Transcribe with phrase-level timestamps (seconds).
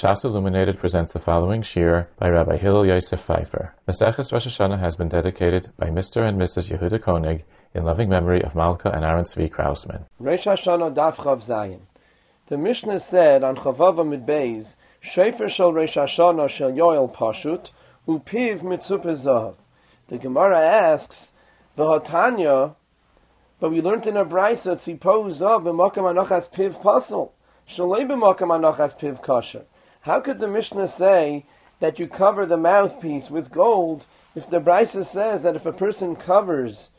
[0.00, 3.74] Shas Illuminated presents the following shiur by Rabbi Hillel Yosef Pfeiffer.
[3.86, 6.26] Maseches Rosh Hashanah has been dedicated by Mr.
[6.26, 6.74] and Mrs.
[6.74, 10.06] Yehuda Koenig in loving memory of Malka and Aaron Tzvi Krausman.
[10.18, 11.80] Rosh Hashanah Daf Chav Zayin.
[12.46, 17.68] The Mishnah said on Chavava Midbeis, Shefer Shel Rosh Hashanah Shel Yoel Pashut,
[18.08, 19.56] Upiv Mitzupe Zav.
[20.08, 21.32] The Gemara asks,
[21.76, 22.74] V'hotanya,
[23.58, 27.32] but we learned in a brisa, Tzipo Zav b'makam anochas piv pasel,
[27.68, 29.66] Shalei b'makam anochas piv kosher.
[30.02, 31.44] How could the Mishnah say
[31.80, 36.16] that you cover the mouthpiece with gold if the Brisa says that if a person
[36.16, 36.90] covers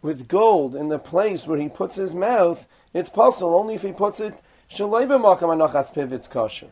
[0.00, 3.92] with gold in the place where he puts his mouth, it's possible only if he
[3.92, 6.68] puts it kosher.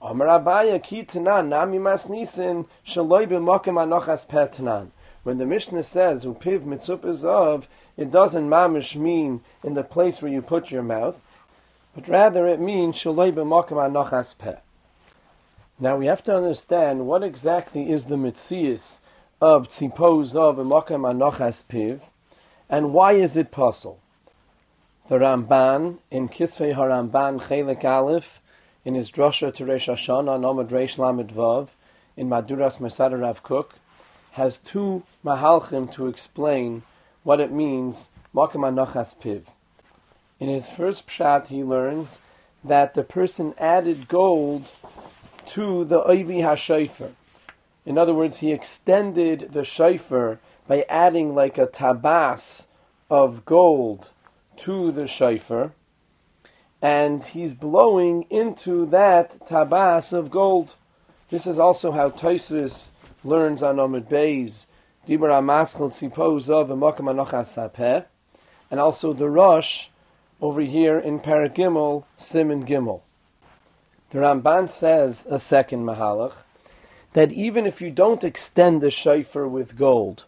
[0.00, 0.80] Amar Abaya
[1.48, 4.90] nami shaloi b'makam anochas petnan.
[5.24, 10.32] When the Mishnah says upiv mitzup of, it doesn't mamish mean in the place where
[10.32, 11.20] you put your mouth,
[11.94, 14.64] but rather it means shaloi b'makam anochas pet.
[15.82, 19.00] Now we have to understand what exactly is the mitzias
[19.40, 22.02] of tzipoz of emakam anochas piv,
[22.70, 23.98] and why is it possible?
[25.08, 28.40] The Ramban in Kisvei Haramban Chelik Aleph
[28.84, 31.70] in his drosha to Reish Hashanah Nomad Reish Lamed Vav
[32.16, 33.74] in Maduras Masada Rav Kook
[34.34, 36.84] has two mahalchim to explain
[37.24, 39.46] what it means makam anochas piv.
[40.38, 42.20] In his first pshat, he learns
[42.62, 44.70] that the person added gold
[45.46, 47.12] to the Oivi HaShofer.
[47.84, 52.66] In other words, he extended the shofar by adding like a tabas
[53.10, 54.10] of gold
[54.56, 55.72] to the shofar,
[56.80, 60.76] and he's blowing into that tabas of gold.
[61.30, 62.90] This is also how Tosfos
[63.24, 64.66] learns on Omid Bey's
[65.06, 68.04] Dibra Amaschel Tzipoz of Anochas
[68.70, 69.88] and also the Rosh
[70.40, 73.02] over here in Paragimel, Simon Gimel.
[74.12, 76.36] The Ramban says a second mahalach
[77.14, 80.24] that even if you don't extend the shofar with gold,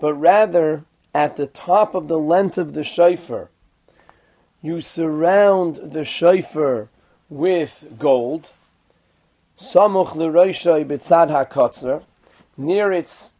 [0.00, 0.82] but rather
[1.14, 3.48] at the top of the length of the shofar,
[4.60, 6.88] you surround the shofar
[7.30, 8.54] with gold,
[9.56, 12.02] samuch l'roishai b'tzad hakotzer,
[12.56, 13.34] near its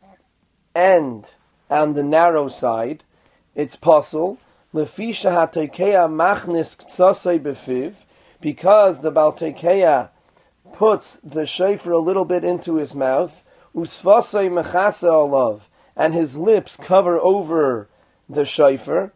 [0.76, 1.32] end
[1.68, 3.02] on the narrow side,
[3.56, 4.38] it's possible,
[4.72, 5.50] lefisha
[6.08, 6.76] machnis
[7.40, 7.94] befiv,
[8.40, 10.10] because the Baltekeya
[10.72, 13.42] puts the shofar a little bit into his mouth,
[13.74, 17.88] usfasei mechase olav, and his lips cover over
[18.28, 19.12] the shofar.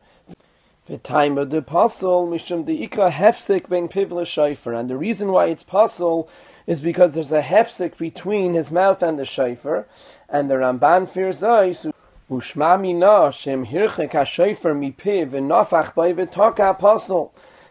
[0.87, 5.31] The time of the puzzle, mishum the ikra hefsik ben pivla shofar, and the reason
[5.31, 6.29] why it's puzzle
[6.67, 9.87] is because there's a hefsik between his mouth and the shofar,
[10.29, 11.87] and the Ramban fears us.
[12.31, 16.79] Ushma mina shem hirchek ha-shofar mipiv v'nafach by v'taka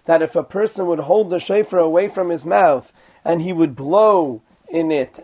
[0.06, 2.92] that if a person would hold the shofar away from his mouth
[3.24, 5.24] and he would blow in it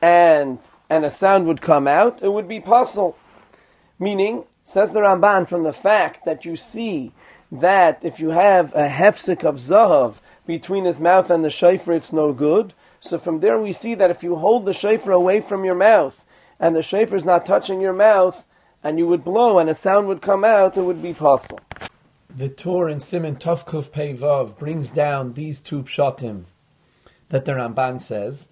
[0.00, 0.58] and
[0.90, 3.16] and a sound would come out, it would be possible.
[3.98, 7.12] Meaning, says the Ramban, from the fact that you see
[7.50, 12.12] that if you have a hefsik of zahav between his mouth and the shofar, it's
[12.12, 12.74] no good.
[13.00, 16.26] So from there we see that if you hold the shofar away from your mouth
[16.60, 18.44] and the shofar is not touching your mouth,
[18.84, 21.60] and you would blow and a sound would come out, it would be possible
[22.34, 26.44] the Tur in Simon Tovkuf Peivav brings down these two pshatim
[27.28, 28.48] that the Ramban says,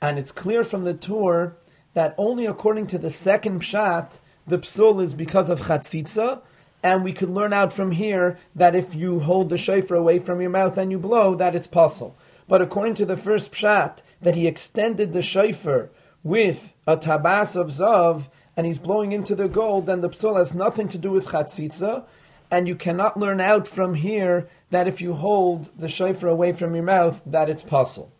[0.00, 1.54] and it's clear from the Tur
[1.92, 6.40] that only according to the second pshat the psul is because of chatzitza,
[6.82, 10.40] and we could learn out from here that if you hold the shofar away from
[10.40, 12.16] your mouth and you blow, that it's possible.
[12.48, 15.90] But according to the first pshat, that he extended the shofar
[16.22, 20.54] with a tabas of zav, and he's blowing into the gold, then the psul has
[20.54, 22.04] nothing to do with chatzitza,
[22.50, 26.74] and you cannot learn out from here that if you hold the shofar away from
[26.74, 28.12] your mouth, that it's possible.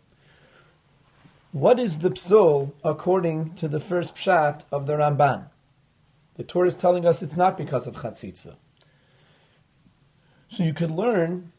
[1.51, 5.47] What is the psul according to the first pshat of the Ramban?
[6.35, 8.55] The Torah is telling us it's not because of chatzitza.
[10.47, 11.51] So you could learn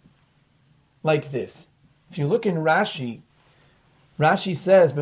[1.03, 1.69] like this.
[2.11, 3.21] If you look in Rashi,
[4.19, 4.93] Rashi says,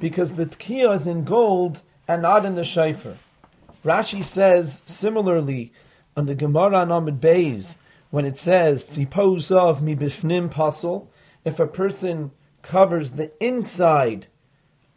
[0.00, 3.16] because the tkiya is in gold and not in the shofar.
[3.84, 5.72] Rashi says similarly
[6.16, 7.76] on the Gemara on Beis
[8.10, 11.08] when it says tzipos of mi bifnim pasul,
[11.44, 12.30] if a person
[12.62, 14.26] covers the inside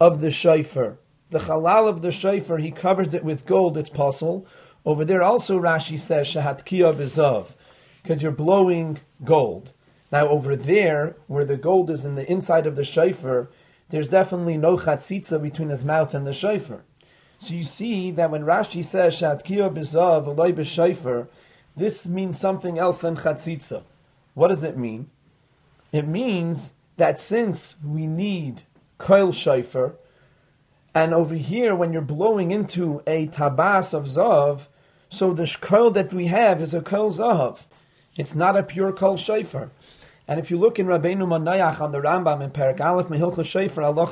[0.00, 0.96] of the shofar,
[1.30, 4.46] the halal of the shofar, he covers it with gold, it's pasul.
[4.84, 7.54] Over there also Rashi says shahat bizav,
[8.02, 9.72] because you're blowing gold.
[10.10, 13.48] Now over there, where the gold is in the inside of the shofar,
[13.90, 16.82] there's definitely no chatzitza between his mouth and the shofar.
[17.42, 21.26] So you see that when Rashi says Shatkiya b'zav v'loy b'shayfer,
[21.74, 23.82] this means something else than chatzitza.
[24.34, 25.10] What does it mean?
[25.90, 28.62] It means that since we need
[29.00, 29.94] koil shayfer,
[30.94, 34.68] and over here when you're blowing into a tabas of zav,
[35.10, 37.62] so the koil that we have is a koil zav.
[38.16, 39.70] It's not a pure koil shayfer.
[40.28, 43.82] And if you look in Rabbeinu Manayach on the Rambam in Perak Aleph Mehilcha Shayfer
[43.82, 44.06] Allah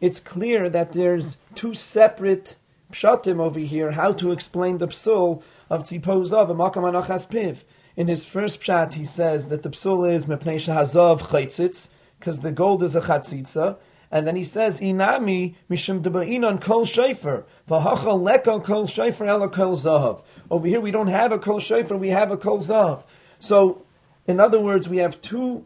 [0.00, 2.56] it's clear that there's two separate
[2.92, 7.64] pshatim over here how to explain the psul of Tzipo Zav and Makam Anachas Piv.
[7.96, 11.88] In his first pshat, he says that the psul is Mepnei Shahazav Chaitzitz,
[12.18, 13.76] because the gold is a chatzitza.
[14.10, 19.76] And then he says, Inami mishum deba'inon kol shayfer, v'hachal leko kol shayfer ela kol
[19.76, 20.22] zahav.
[20.50, 23.04] Over here we don't have a kol shayfer, we have a kol zahav.
[23.40, 23.84] So,
[24.26, 25.64] in other words, we have two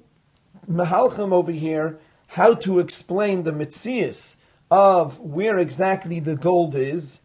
[0.69, 1.99] mahalchim over here,
[2.29, 4.37] how to explain the mitzias
[4.71, 7.21] of where exactly the gold is.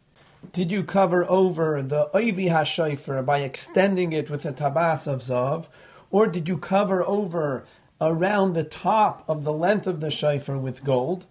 [0.52, 5.68] Did you cover over the Oivi HaShayfer by extending it with a tabas of Zav?
[6.12, 7.64] Or did you cover over
[8.04, 11.26] around the top of the length of the shayfer with gold.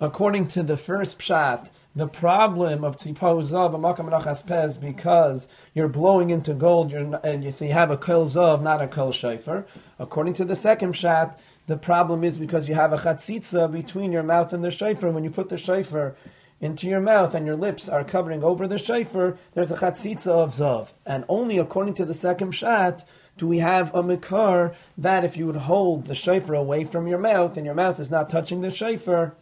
[0.00, 6.54] According to the first pshat, the problem of tzipo zav amakam because you're blowing into
[6.54, 9.64] gold, you're, and you, so you have a kol zav, not a kol shayfer.
[10.00, 11.36] According to the second pshat,
[11.66, 15.12] the problem is because you have a chatzitza between your mouth and the shayfer.
[15.12, 16.14] When you put the shayfer
[16.60, 20.50] into your mouth and your lips are covering over the shayfer, there's a chatzitza of
[20.50, 20.92] zav.
[21.06, 23.04] And only according to the second pshat
[23.38, 27.18] do we have a makar that if you would hold the shofar away from your
[27.18, 29.34] mouth and your mouth is not touching the shofar,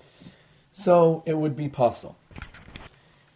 [0.72, 2.17] so it would be possible.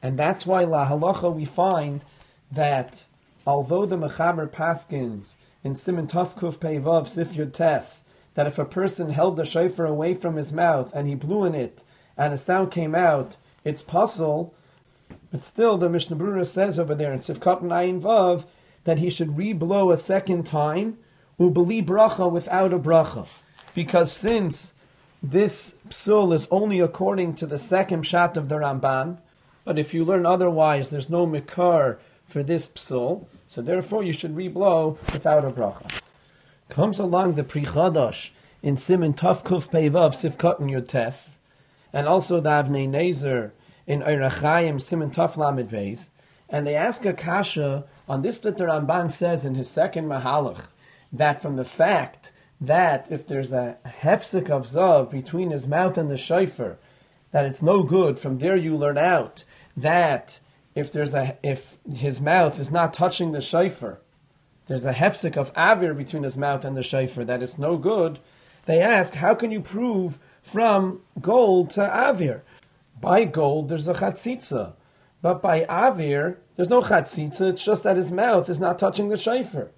[0.02, 2.04] And that's why la halacha we find
[2.52, 3.06] that
[3.46, 7.52] although the mechaber paskins in Simon Tafkuf Peivav Sif Yud
[8.34, 11.54] that if a person held the shofar away from his mouth and he blew in
[11.54, 11.82] it
[12.16, 14.54] and a sound came out, it's possible.
[15.30, 18.44] But still, the Mishnah Brura says over there in Sifkat Ayin Vav
[18.84, 20.98] that he should re-blow a second time,
[21.40, 23.26] ubeli bracha without a bracha.
[23.74, 24.74] Because since
[25.22, 29.18] this psul is only according to the second shot of the Ramban,
[29.64, 31.96] but if you learn otherwise, there's no mikar
[32.26, 36.03] for this psul, so therefore you should re-blow without a bracha.
[36.74, 38.30] Comes along the Pri Chadash
[38.60, 41.38] in Simon Taf Kuf Peivav Sivkot in Yotes,
[41.92, 43.52] and also the Avnei Nezer
[43.86, 46.10] in Eirachayim Simon Taf Lamed Beis,
[46.48, 50.64] and they ask a kasha on this that the Ramban says in his second Mahalach,
[51.12, 56.10] that from the fact that if there's a hefsek of zav between his mouth and
[56.10, 56.78] the shofar,
[57.30, 58.18] that it's no good.
[58.18, 59.44] From there you learn out
[59.76, 60.40] that
[60.74, 64.00] if there's a if his mouth is not touching the shofar,
[64.66, 68.18] there's a hefsek of avir between his mouth and the shayfer that it's no good.
[68.66, 72.40] They ask, how can you prove from gold to avir?
[73.00, 74.72] By gold, there's a chatzitza.
[75.24, 79.16] But by Avir, there's no chatzitza, it's just that his mouth is not touching the
[79.16, 79.68] shayfer.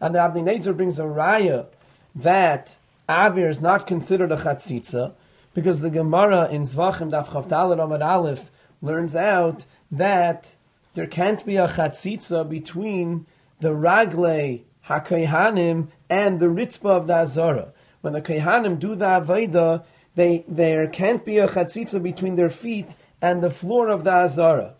[0.00, 1.66] And the Nezer brings a raya
[2.14, 2.76] that
[3.08, 5.12] Avir is not considered a chatzitza
[5.54, 10.54] because the Gemara in Zvachim Daf Chavdal Amad Aleph learns out that
[10.94, 13.26] there can't be a chatzitza between
[13.62, 17.72] the ragle hakohanim and the ritzba of the azara.
[18.00, 22.96] When the kohanim do the avodah, they there can't be a chatzitza between their feet
[23.22, 24.74] and the floor of the azara.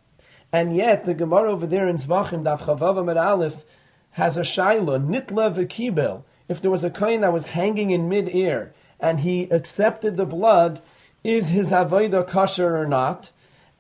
[0.53, 3.65] And yet, the Gemara over there in Zvachim, Daf Chavav Amid Aleph,
[4.11, 6.25] has a shaila, nitla v'kibel.
[6.49, 10.83] If there was a coin that was hanging in mid-air, and he accepted the blood,
[11.25, 13.31] is his avodah kosher or not?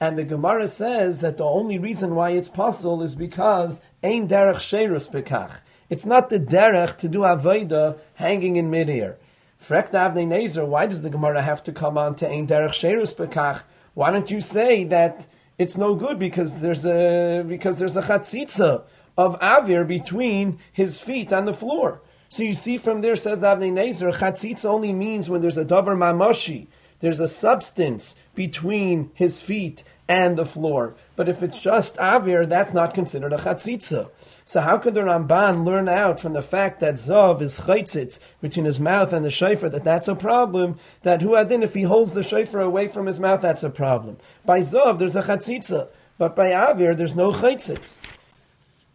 [0.00, 4.56] And the Gemara says that the only reason why it's possible is because ein derech
[4.56, 5.60] sherus bekach.
[5.88, 9.18] It's not the derech to do avodah hanging in mid-air.
[9.62, 13.14] Frek Avnei Nezer, why does the Gemara have to come on to ein derech sherus
[13.14, 13.62] bekach?
[13.94, 15.26] Why don't you say that
[15.58, 18.84] it's no good because there's a because there's a chatzitza
[19.16, 22.00] of avir between his feet on the floor.
[22.28, 25.64] So you see from there says the Avnei Nezer, chatzitza only means when there's a
[25.64, 26.66] davar mamashi,
[27.00, 30.94] there's a substance between his feet and the floor.
[31.16, 34.10] But if it's just avir, that's not considered a chatzitza.
[34.44, 38.64] So how could the Ramban learn out from the fact that Zav is chaitzitz between
[38.64, 40.76] his mouth and the shofar that that's a problem?
[41.02, 44.18] That who adin if he holds the shofar away from his mouth that's a problem.
[44.44, 47.98] By Zav there's a chatzitza, but by Avir there's no chaitzitz.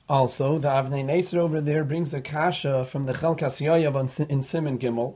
[0.10, 4.80] Also, the Avnei Nezer over there brings a kasha from the Chelkas Yoyav in Simon
[4.80, 5.16] Gimel,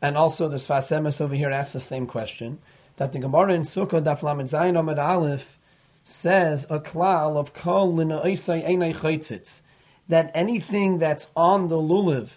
[0.00, 2.60] and also the Sfas Emes over here asks the same question,
[2.98, 5.58] that the Gemara in Sukkah Daf Lamed Zayin Amad Aleph
[6.04, 9.62] says a klal of kol chaitzitz
[10.08, 12.36] that anything that's on the lulav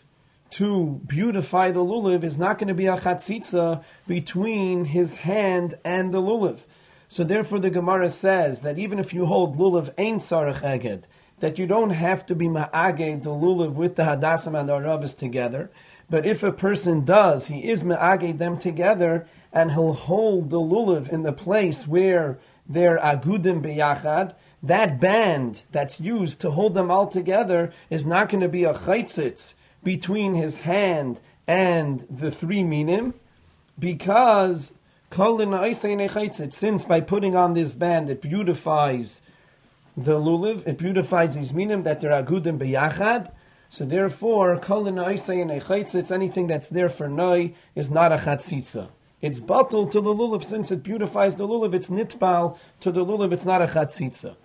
[0.51, 6.13] to beautify the lulav is not going to be a chatzitza between his hand and
[6.13, 6.65] the lulav.
[7.07, 11.03] So therefore, the Gemara says that even if you hold lulav ein sarach eged,
[11.39, 15.17] that you don't have to be ma'aged the lulav with the hadasim and the arabas
[15.17, 15.71] together.
[16.09, 21.09] But if a person does, he is ma'aged them together, and he'll hold the lulav
[21.09, 24.33] in the place where they're agudim biyachad.
[24.63, 28.73] That band that's used to hold them all together is not going to be a
[28.73, 33.15] chaitzitz between his hand and the three minim,
[33.77, 34.73] because
[35.11, 39.21] since by putting on this band it beautifies
[39.97, 43.31] the lulav, it beautifies these minim that they're agudim biyachad.
[43.69, 44.59] So therefore,
[46.11, 48.89] anything that's there for noi is not a chatzitza.
[49.21, 51.75] It's batal to the lulav since it beautifies the lulav.
[51.75, 53.31] It's nitbal to the lulav.
[53.31, 54.35] It's not a chatzitza.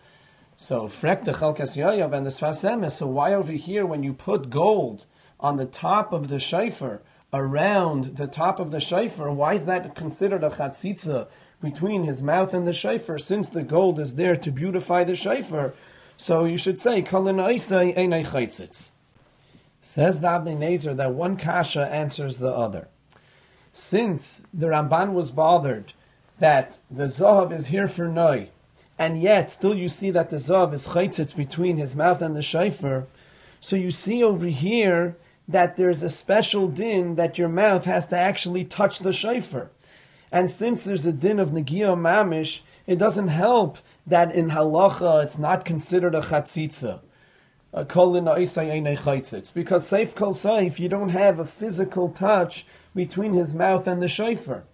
[0.58, 2.92] So frek the chalkas yayav and the sfas emes.
[2.92, 5.06] So why over here when you put gold
[5.40, 7.00] on the top of the shayfer,
[7.32, 11.28] around the top of the shayfer, why is that considered a chatzitza
[11.62, 13.18] between his mouth and the shayfer?
[13.18, 15.72] Since the gold is there to beautify the shayfer,
[16.18, 18.90] so you should say kalin einay chaitzitz.
[19.80, 22.88] Says the Avnei Nezer that one kasha answers the other
[23.76, 25.92] since the Ramban was bothered
[26.38, 28.48] that the Zahav is here for Noi,
[28.98, 32.40] and yet still you see that the Zahav is chaitzitz between his mouth and the
[32.40, 33.04] Shaifer,
[33.60, 35.16] so you see over here
[35.46, 39.68] that there's a special din that your mouth has to actually touch the Shaifer.
[40.32, 45.38] And since there's a din of Negiah Mamish, it doesn't help that in halacha it's
[45.38, 47.00] not considered a chatzitza.
[47.74, 47.84] Uh,
[49.54, 54.08] because safe kol safe, you don't have a physical touch between his mouth and the
[54.08, 54.64] shofar.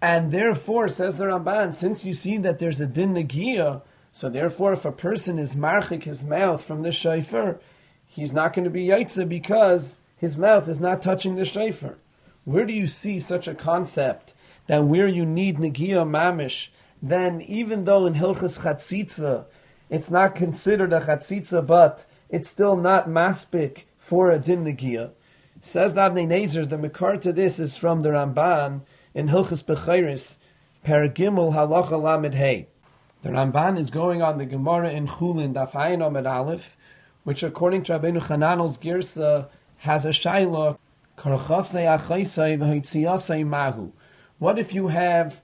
[0.00, 4.74] And therefore, says the Ramban, since you see that there's a din negia, so therefore,
[4.74, 7.58] if a person is marchik his mouth from the shofar,
[8.06, 11.96] he's not going to be yaitza because his mouth is not touching the shofar.
[12.44, 14.34] Where do you see such a concept
[14.66, 16.68] that where you need negia mamish,
[17.02, 19.46] then even though in hilchas chatzitza,
[19.94, 25.12] it's not considered a chatzitza, but it's still not maspik for a din negia.
[25.60, 28.82] Says the Nezer, the makar to this is from the Ramban
[29.14, 30.36] in Hilchas Bechiris,
[30.84, 32.66] Paragimel Halacha Lamed Hey.
[33.22, 36.76] The Ramban is going on the Gemara in Chulin, Daf Ayin Omed Aleph,
[37.22, 39.48] which according to Rabbeinu Chananel's Girsa
[39.78, 40.76] has a shaila.
[44.38, 45.40] What if you have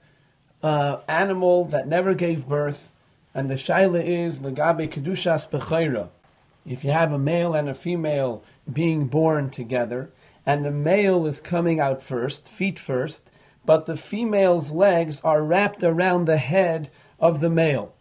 [0.61, 2.90] an animal that never gave birth,
[3.33, 6.09] and the shaila is legabe kedushas bechaira?
[6.65, 10.11] If you have a male and a female being born together,
[10.45, 13.31] and the male is coming out first, feet first,
[13.65, 17.93] but the female's legs are wrapped around the head of the male.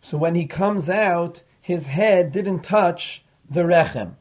[0.00, 4.14] So when he comes out, his head didn't touch the rechem.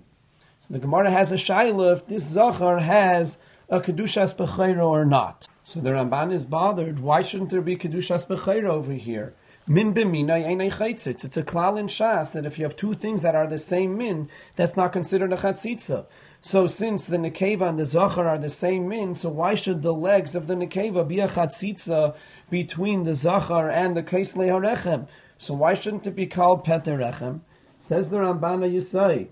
[0.59, 3.37] So the Gemara has a shaila if this zachar has
[3.69, 5.47] a kedushas bechayra or not.
[5.63, 6.99] So the Ramban is bothered.
[6.99, 9.33] Why shouldn't there be kedushas bechayra over here?
[9.67, 11.25] Min chaitzitz.
[11.25, 13.97] It's a klal in Shas that if you have two things that are the same
[13.97, 16.05] min, that's not considered a chatzitza.
[16.39, 19.91] So since the nekeva and the zachar are the same min, so why should the
[19.91, 22.15] legs of the nekeva be a chatzitza
[22.51, 25.07] between the zachar and the kaisle harechem?
[25.39, 27.39] So why shouldn't it be called peterechem?
[27.79, 29.29] Says the Rambana Yisaid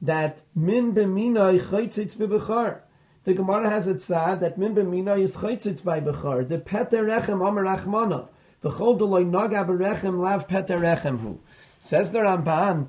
[0.00, 2.82] that min b'minay chaitzitz b'bechar.
[3.24, 6.46] The Gemara has a tzad that min b'minay is chaitzitz by bechar.
[6.48, 8.28] The peterechem amar achmana.
[8.62, 8.70] Says
[12.10, 12.88] the Ramban,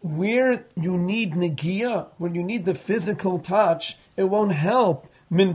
[0.00, 5.52] where you need negia, when you need the physical touch, it won't help min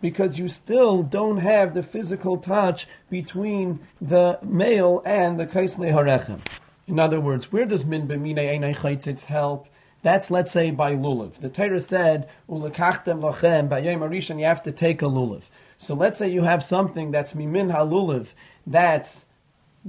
[0.00, 6.40] because you still don't have the physical touch between the male and the kaisle harechem.
[6.86, 9.66] In other words, where does min b'minay einay help?
[10.02, 11.40] That's let's say by lulav.
[11.40, 15.44] The Torah said ulekachtem lachem by yom you have to take a lulav.
[15.78, 18.34] So let's say you have something that's mimin halulav,
[18.66, 19.26] that's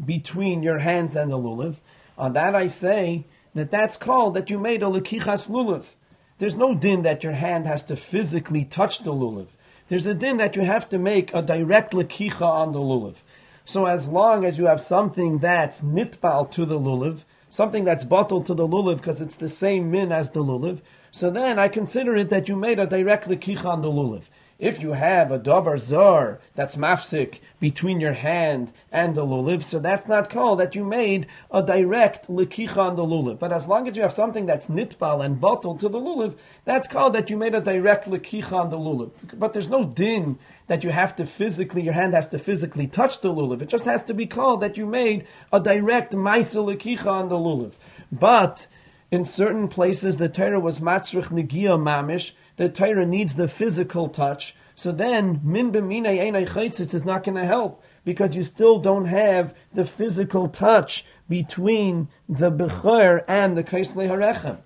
[0.03, 1.77] between your hands and the lulav.
[2.17, 5.95] On that I say that that's called that you made a lekichas lulav.
[6.37, 9.47] There's no din that your hand has to physically touch the lulav.
[9.87, 13.21] There's a din that you have to make a direct lekicha on the lulav.
[13.63, 18.45] So as long as you have something that's nitbal to the lulav, something that's bottled
[18.47, 22.15] to the lulav because it's the same min as the lulav, so then I consider
[22.17, 24.29] it that you made a direct lekicha on the lulav.
[24.57, 29.79] If you have a davar zar that's mafsik between your hand and the lulav, so
[29.79, 33.37] that's not called that you made a direct likicha on the lulav.
[33.37, 36.87] But as long as you have something that's nitbal and bottled to the lulav, that's
[36.87, 39.11] called that you made a direct likicha on the lulav.
[39.33, 43.19] But there's no din that you have to physically, your hand has to physically touch
[43.19, 43.61] the lulav.
[43.61, 47.35] It just has to be called that you made a direct maisa likicha on the
[47.35, 47.73] lulav.
[48.09, 48.67] But
[49.15, 54.55] in certain places, the Torah was matzrich negia mamish, the Torah needs the physical touch.
[54.75, 59.55] So then, min b'minei chaytzitz is not going to help because you still don't have
[59.73, 64.57] the physical touch between the Bechor and the Kaisle Harechem.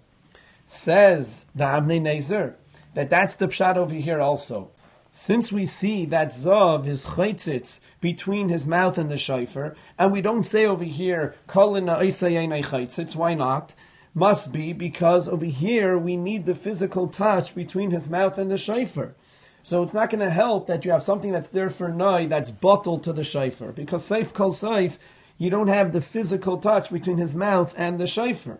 [0.65, 2.55] Says the Avnei Nezer
[2.95, 4.71] that that's the pshat over here also.
[5.11, 10.21] Since we see that Zav is chaytzitz between his mouth and the shofar, and we
[10.21, 13.73] don't say over here, Kolina chaytzitz, why not?
[14.13, 18.57] Must be because over here we need the physical touch between his mouth and the
[18.57, 19.13] shofar.
[19.61, 22.49] So it's not going to help that you have something that's there for noi that's
[22.49, 23.71] bottled to the shofar.
[23.71, 24.97] Because safe kol safe,
[25.37, 28.59] you don't have the physical touch between his mouth and the shofar.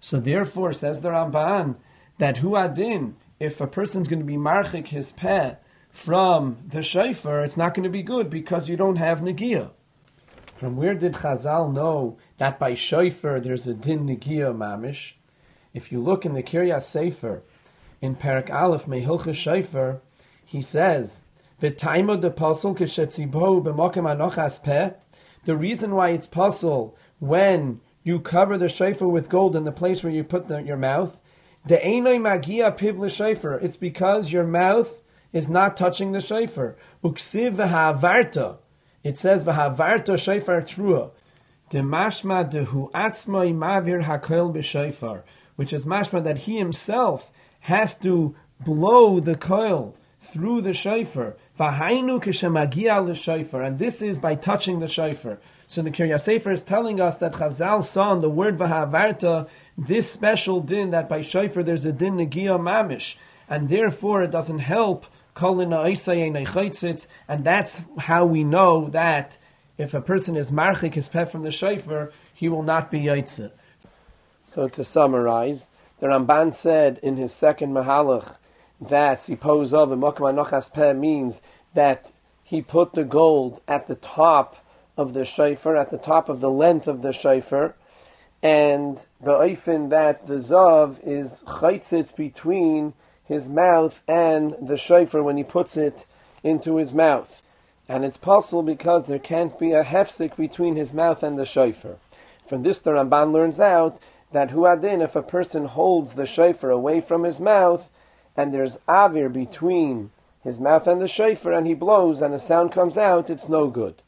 [0.00, 1.76] So therefore, says the Ramban,
[2.18, 5.56] that hu adin, if a person's going to be marchik his peh
[5.90, 9.70] from the shofar, it's not going to be good because you don't have negia.
[10.54, 15.12] From where did Chazal know that by shofar there's a din negia mamish?
[15.74, 17.42] If you look in the Kiryas Sefer,
[18.00, 20.00] in Parak Aleph Mehilcha Shofar,
[20.44, 21.24] he says,
[21.60, 24.92] "V'taimo de pasol kishetzibo b'mokem anochas peh."
[25.44, 30.02] The reason why it's puzzle when you cover the shofar with gold in the place
[30.02, 31.18] where you put the, your mouth,
[31.66, 33.62] the einoi magia piv l'shofar.
[33.62, 35.02] It's because your mouth
[35.32, 36.76] is not touching the shofar.
[37.04, 38.58] Uksiv.
[39.04, 41.10] It says v'ha'avarta shofar trua.
[41.70, 45.22] De mashma dehu atzmai mavir hakoil b'shofar,
[45.56, 51.36] which is mashma that he himself has to blow the coil through the shofar.
[51.58, 55.38] V'hainu kishemagia l'shofar, and this is by touching the shofar.
[55.66, 60.10] So the Kiryas Sefer is telling us that Chazal saw in the word v'havarta this
[60.10, 63.16] special din that by shofar there's a din negia mamish,
[63.48, 65.06] and therefore it doesn't help
[65.40, 65.72] and
[67.44, 69.38] that's how we know that
[69.78, 73.52] if a person is marchik his pet from the shofar, he will not be yaitze.
[74.44, 75.70] So to summarize,
[76.00, 78.34] the Ramban said in his second mahalach
[78.80, 81.40] that Sipos of Mokum Peh means
[81.74, 84.64] that he put the gold at the top
[84.96, 87.74] of the shofar, at the top of the length of the shofar,
[88.42, 92.94] and the oifen that the zav is chaitzitz between
[93.24, 96.06] his mouth and the shofar when he puts it
[96.42, 97.42] into his mouth.
[97.88, 101.96] And it's possible because there can't be a hefsik between his mouth and the shofar.
[102.46, 103.98] From this, the Ramban learns out
[104.32, 107.88] that huadin, if a person holds the shofar away from his mouth,
[108.36, 110.10] and there's avir between
[110.44, 113.68] his mouth and the shofar, and he blows and a sound comes out, it's no
[113.68, 114.02] good.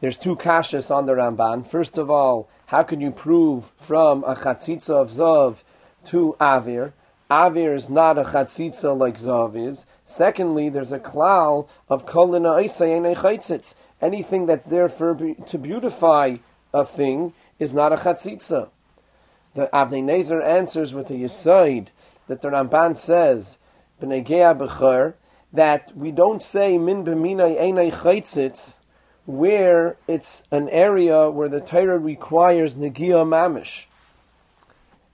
[0.00, 1.64] There's two kashas on the Ramban.
[1.64, 5.62] First of all, how can you prove from a chatzitza of zav
[6.06, 6.92] to avir?
[7.30, 9.86] Avir is not a chatzitza like zav is.
[10.12, 13.74] Secondly, there's a klal of kolina.
[14.02, 16.36] Anything that's there for to beautify
[16.74, 18.68] a thing is not a chatzitza.
[19.54, 21.86] The Avnei Nezer answers with a yisoid
[22.26, 23.56] that the Ramban says,
[24.00, 28.76] that we don't say min b'minay einay
[29.24, 33.86] where it's an area where the Torah requires negia mamish.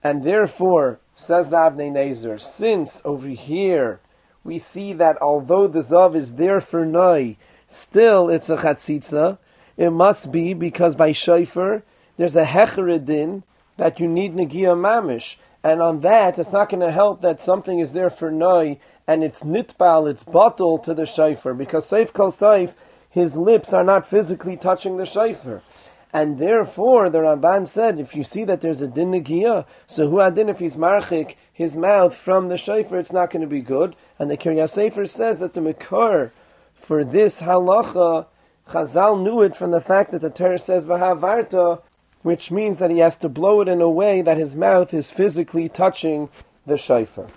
[0.03, 4.01] And therefore, says the Avnei Nezer, since over here
[4.45, 7.37] we see that although the Zav is there for Noi,
[7.69, 9.39] still it's a chatzitza,
[9.77, 11.83] it must be because by Shofar
[12.17, 13.43] there's a hecheridin
[13.77, 15.37] that you need negia mamish.
[15.63, 19.25] And on that, it's not going to help that something is there for Noi and
[19.25, 22.75] it's nitbal, it's bottle to the shofar, because Seif Kol Seif,
[23.09, 25.63] his lips are not physically touching the shofar.
[26.13, 30.21] And therefore, the Ramban said, if you see that there's a din negia, so who
[30.21, 33.95] adin if he's marchik his mouth from the shofar, it's not going to be good.
[34.19, 36.33] And the Kiryas Sefer says that the Makar
[36.75, 38.27] for this halacha,
[38.69, 41.83] Chazal knew it from the fact that the Torah says v'havarta,
[42.23, 45.11] which means that he has to blow it in a way that his mouth is
[45.11, 46.29] physically touching
[46.67, 47.29] the shofar.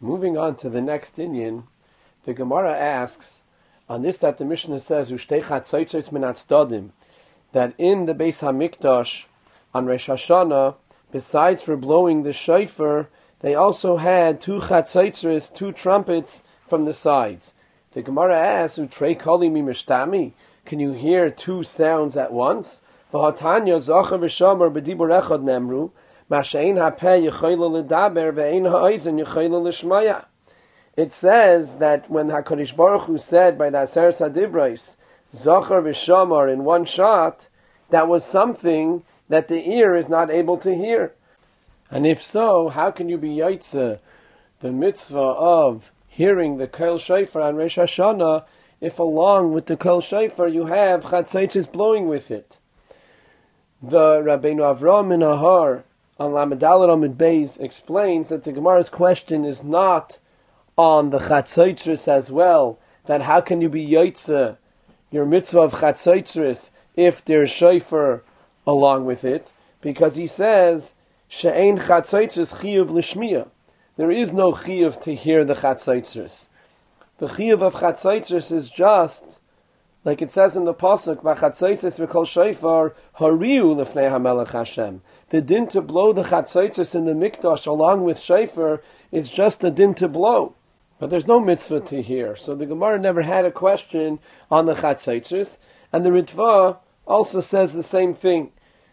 [0.00, 1.64] Moving on to the next Indian,
[2.24, 3.42] the Gemara asks,
[3.88, 5.10] on this that the Mishnah says,
[7.52, 9.24] that in the Beis Hamikdash
[9.74, 10.76] on Rosh Hashanah,
[11.10, 13.08] besides for blowing the shofar,
[13.40, 17.54] they also had two chatzaitzres, two trumpets from the sides.
[17.92, 20.32] The Gemara asks, "Utrei kali mi
[20.64, 22.82] Can you hear two sounds at once?
[23.12, 25.90] V'hatanya v'shamar b'dibur echad nemru,
[26.30, 30.24] mashein yechayla l'daber ve'ein yechayla l'shmaya.
[30.96, 34.96] It says that when HaKadosh Baruch Hu said by the Aser Sadibrais,
[35.32, 37.48] Zachar v'shamar in one shot,
[37.90, 41.12] that was something that the ear is not able to hear.
[41.90, 43.98] And if so, how can you be yaitze
[44.60, 48.44] the mitzvah of hearing the Kol Shofar on Rosh Hashanah
[48.80, 52.58] if along with the Kol Shofar you have Chatzaitis blowing with it?
[53.82, 55.82] The Rabbeinu Avram in Ahar
[56.18, 60.18] on Lamadalit Amid Beis explains that the Gemara's question is not
[60.76, 64.56] on the Chatzaitis as well, that how can you be Yaitse
[65.10, 68.22] your mitzvah of chatzaitzris if there's shofar
[68.66, 70.94] along with it, because he says
[71.28, 73.48] she'ein chatzaitzris chiyuv lishmiya.
[73.96, 76.48] There is no chiyuv to hear the chatzaitzris.
[77.18, 79.38] The chiyuv of chatzaitzris is just
[80.04, 85.66] like it says in the pasuk, "Vachatzaitzis v'kol shofar hariu lefnei hamelech Hashem." The din
[85.68, 90.08] to blow the chatzaitzis in the mikdash along with shofar is just a din to
[90.08, 90.54] blow,
[90.98, 92.36] but there's no mitzvah to hear.
[92.36, 94.18] So the Gemara never had a question
[94.50, 95.58] on the chatzaitzis,
[95.92, 98.52] and the Ritva also says the same thing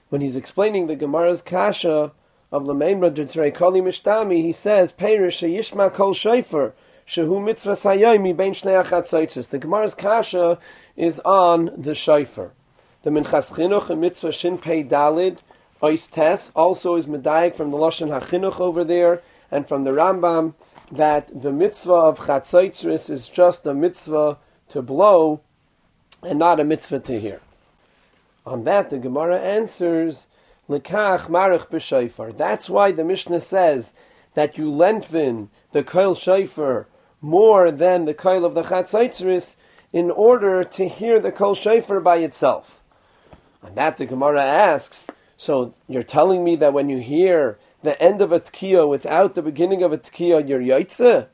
[0.09, 2.11] when he's explaining the Gemara's kasha
[2.51, 4.41] of Lameimra Detrei Koli Mishtami.
[4.41, 6.73] He says, "Perish yishma kol shofar."
[7.07, 9.49] Shehu mitzvah sayomi bein shnei achatzaitzis.
[9.49, 10.57] The Gemara's kasha
[10.95, 12.51] is on the shofar.
[13.03, 15.39] The Minchas Chinuch and mitzvah shin pei dalid
[15.81, 20.53] ois tes also is medayik from the lashon hachinuch over there and from the Rambam
[20.91, 24.37] that the mitzvah of chatzaitzis is just a mitzvah
[24.69, 25.41] to blow
[26.23, 27.41] and not a mitzvah to hear.
[28.45, 30.27] On that, the Gemara answers,
[30.69, 32.35] Lekach marich b'shofar.
[32.35, 33.93] That's why the Mishnah says
[34.33, 36.87] that you lengthen the koil shofar
[37.21, 39.55] more than the koil of the chatzaitzris
[39.93, 42.81] in order to hear the kol shofar by itself.
[43.63, 48.21] On that the Gemara asks, so you're telling me that when you hear the end
[48.21, 51.27] of a tkiya without the beginning of a tkiya, you're yaitze?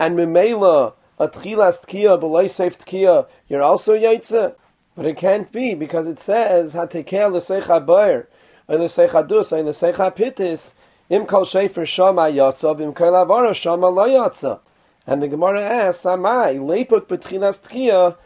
[0.00, 4.56] And mimela, a tchilas tkiya, below safe tkiya, you're also yaitze?
[4.96, 8.28] But it can't be because it says, hatekel l'seicha bayer,
[8.66, 10.74] or l'seicha dus, l'seicha pitis,
[11.10, 14.60] Im kol shefer shama yatsa, vim kol avara shama lo yatsa.
[15.06, 18.16] And the Gemara asks, Amai, lepuk betchilas tkiya,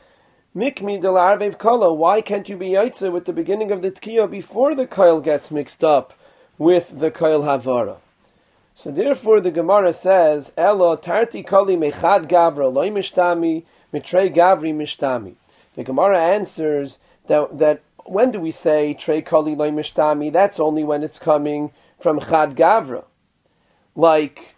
[0.57, 1.93] mikmi del arvev kolo.
[1.93, 5.53] Why can't you be yatsa with the beginning of the tkiya before the koil gets
[5.53, 6.13] mixed up
[6.63, 7.97] with the koil havara?
[8.75, 15.35] So therefore the Gemara says, Elo tarti koli mechad gavra loy mishtami, mitrei gavri mishtami.
[15.75, 20.33] The Gemara answers that, that when do we say trei koli loy mishtami?
[20.33, 23.05] That's only when it's coming from Chad Gavra,
[23.95, 24.55] like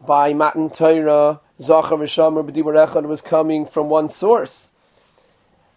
[0.00, 4.72] by Matan Torah, Zachar Vishamar B'Dibur Echad was coming from one source.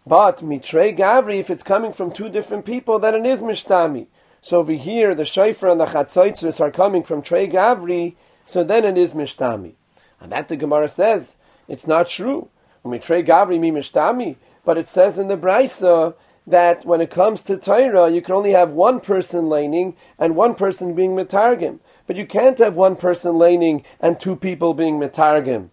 [0.06, 4.08] But Mitre Gavri, if it's coming from two different people, then it is Mishtami.
[4.42, 8.84] So over here, the Shofar and the Chatzaitzris are coming from Trey Gavri, so then
[8.86, 9.74] it is Mishtami.
[10.20, 12.50] And that the Gemara says, it's not true.
[12.84, 16.16] Mitre Gavri mi Mishtami, but it says in the Brisa
[16.48, 20.56] that when it comes to Torah, you can only have one person laning and one
[20.56, 21.80] person being Metargim.
[22.08, 25.70] But you can't have one person laning and two people being Metargim.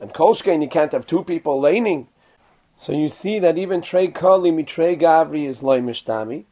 [0.00, 2.06] And Kolshkein, you can't have two people laning.
[2.76, 6.44] So you see that even Trey Kali Mitrei Gavri is Loi Mishtami.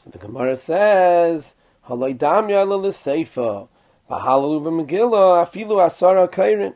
[0.00, 1.54] So the Gemara says,
[1.88, 3.66] Haloi Damya L'Seifa,
[4.08, 6.74] V'Halalu V'Megillah, Afilu Asara Kairin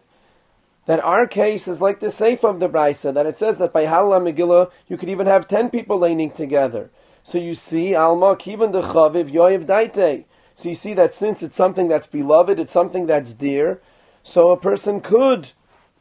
[0.87, 3.85] that our case is like the safe of the Brisa, that it says that by
[3.85, 6.91] Halal Megillah you could even have ten people laning together.
[7.23, 10.25] So you see, Alma Kivan the Chaviv Yoiv Daite.
[10.57, 13.81] So you see that since it's something that's beloved, it's something that's dear,
[14.25, 15.53] so a person could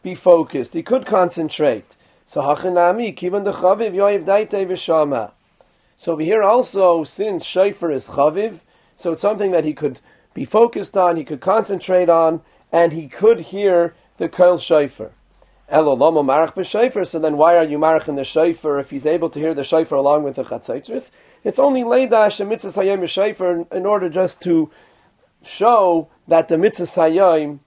[0.02, 1.96] be focused, he could concentrate.
[2.26, 5.34] So Hachinami Kivan the Chaviv Yoiv Daite Vishama.
[6.02, 8.62] So over here also, since Shaifer is Chaviv,
[8.96, 10.00] so it's something that he could
[10.34, 15.12] be focused on, he could concentrate on, and he could hear the Kol Shofar.
[15.72, 17.06] Elolamo Marach b'Shofar.
[17.06, 19.64] So then, why are you Marach in the Shofar if he's able to hear the
[19.64, 21.12] Shofar along with the Chatzaitzris?
[21.44, 24.72] It's only Leidash and Mitzvah Hayom Shofar in order just to
[25.44, 27.60] show that the Mitzvah Hayom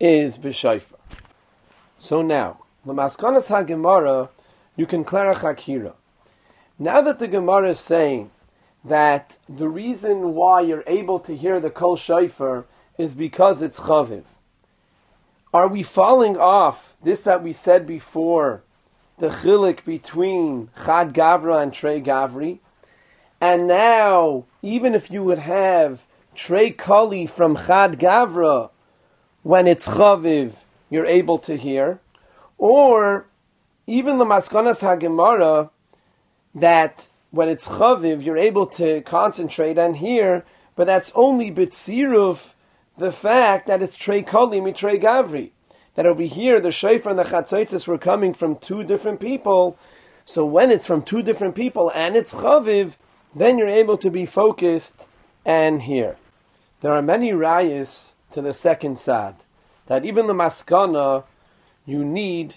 [0.00, 0.98] is b'Shofar.
[2.00, 4.30] So now, Lamaskanas HaGemara,
[4.74, 5.92] you can clarify Hakira.
[6.82, 8.30] Now that the Gemara is saying
[8.86, 12.64] that the reason why you're able to hear the Kol Shofar
[12.96, 14.22] is because it's Chaviv.
[15.52, 18.62] Are we falling off this that we said before,
[19.18, 22.60] the chilik between Chad Gavra and Trey Gavri?
[23.42, 28.70] And now, even if you would have Trey Kali from Chad Gavra,
[29.42, 30.54] when it's Chaviv,
[30.88, 32.00] you're able to hear.
[32.56, 33.26] Or
[33.86, 35.68] even the Maskanas HaGemara,
[36.54, 42.54] that when it's Chaviv, you're able to concentrate and hear, but that's only Bitziruf
[42.98, 45.50] the fact that it's Trey Koli Mitrey Gavri.
[45.94, 49.76] That over here the Shofar and the Chatzaitis were coming from two different people.
[50.24, 52.96] So when it's from two different people and it's Chaviv,
[53.34, 55.06] then you're able to be focused
[55.44, 56.16] and hear.
[56.80, 59.36] There are many rayas to the second sad.
[59.86, 61.24] That even the maskana,
[61.84, 62.56] you need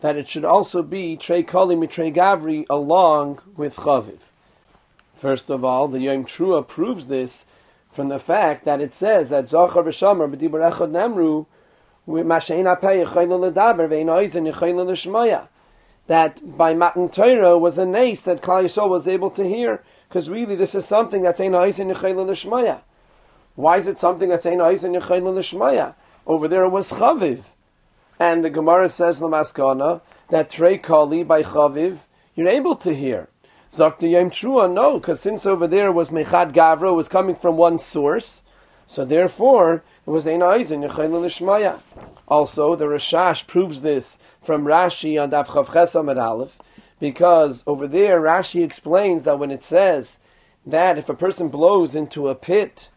[0.00, 4.20] that it should also be Trey Koli Mitrey Gavri along with Chaviv.
[5.14, 7.46] First of all, the Yom Trua proves this
[7.90, 11.46] from the fact that it says that Zohar v'Shamar b'dibur echad nemru
[16.06, 20.30] that by Matan Torah was a nace that Klal Yisrael was able to hear, because
[20.30, 22.80] really this is something that's ein ha'isen yechayla l'shmaya.
[23.56, 25.94] Why is it something that's ein ha'isen yechayla l'shmaya?
[26.26, 27.40] Over there it was chaviv.
[28.18, 31.98] And the Gemara says Lamaskana that Trey Kali by Chaviv,
[32.34, 33.28] you're able to hear.
[33.70, 37.78] Zakta Yem Trua, no, because since over there was Mechad Gavra, was coming from one
[37.78, 38.42] source,
[38.86, 41.78] so therefore it was Ein Yechayla Lishmaya.
[42.26, 46.58] Also, the Rashash proves this from Rashi on Daf Chav Chesam at Aleph,
[46.98, 50.18] because over there Rashi explains that when it says
[50.66, 52.88] that if a person blows into a pit,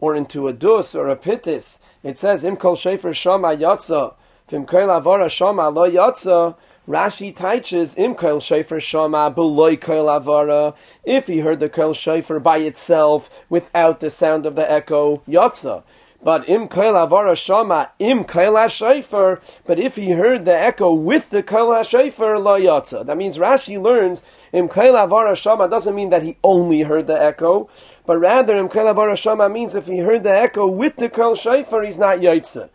[0.00, 4.14] or into a dus or a pitis, it says Im Kol Shefer Shama Yatza,
[4.50, 6.56] V'imkoil avara shama lo yatsa,
[6.88, 10.74] Rashi teaches imkoil shofar shama beloy koil avara.
[11.04, 15.82] If he heard the koil shofar by itself without the sound of the echo, yatsa.
[16.22, 19.42] But im koil avara shama im koil shofar.
[19.66, 23.04] But if he heard the echo with the koil shofar, lo yatsa.
[23.04, 24.22] That means Rashi learns
[24.54, 27.68] im koil avara shama doesn't mean that he only heard the echo,
[28.06, 31.38] but rather im koil avara shama means if he heard the echo with the koil
[31.38, 32.70] shofar, he's not yatsa.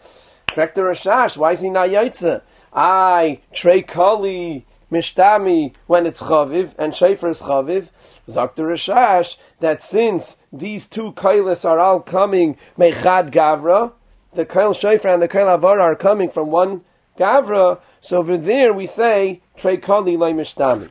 [0.53, 1.35] Correct the Rashash.
[1.35, 2.43] Why is he not Yaitza?
[2.71, 7.89] I, Trey Kali, Mishtami, when it's Chaviv, and Shafer is Chaviv.
[8.27, 13.93] Zok the Rashash, that since these two Kailis are all coming, Mechad Gavra,
[14.33, 16.81] the Kail Shafer and the Kail Avar are coming from one
[17.17, 20.89] Gavra, so over there we say, Trey Kali Lai Mishtami.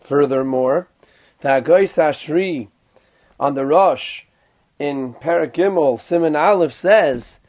[0.00, 0.88] Furthermore,
[1.40, 2.68] the Agois Ashri
[3.38, 4.24] on the Rosh
[4.78, 7.39] in Paragimel, Simon Aleph says,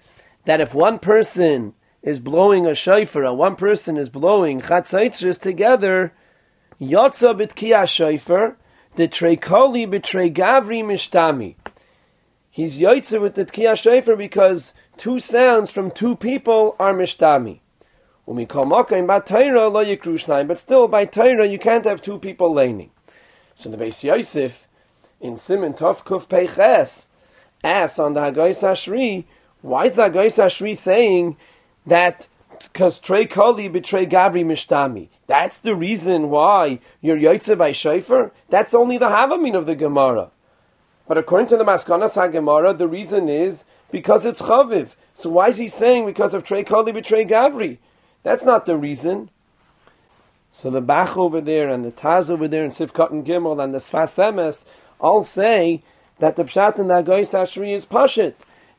[0.46, 6.14] that if one person is blowing a shofar and one person is blowing chatzaitzris together,
[6.80, 8.58] yotza bitkiya shofar,
[8.96, 11.56] the trekoli betray gavri mishtami.
[12.50, 17.60] He's yotza with the tkiya shofar because two sounds from two people are mishtami.
[18.28, 22.92] But still, by Torah, you can't have two people laning.
[23.56, 24.68] So the Beis Yosef
[25.20, 27.08] in Simon Tov Kuf Peiches
[27.64, 29.26] asks on the Hagoyis Ashri,
[29.62, 31.38] why is the Agais Ashri saying
[31.86, 32.28] that
[32.74, 35.10] because Trey Kali betray Gavri Mishtami?
[35.28, 38.32] That's the reason why you're Yotze by Shaifer?
[38.50, 40.32] That's only the Havamin of the Gemara.
[41.08, 44.96] But according to the Maskanas HaGemara, the reason is because it's Chaviv.
[45.16, 47.78] So why is he saying because of Trey Kali betray Gavri?
[48.24, 49.30] That's not the reason.
[50.52, 53.74] So the Bach over there and the Taz over there and Sivkot and Gimel and
[53.74, 54.66] the Sfas Emes
[55.00, 55.82] all say
[56.20, 58.34] that the Pshat and the Agais Ashri is Pashit.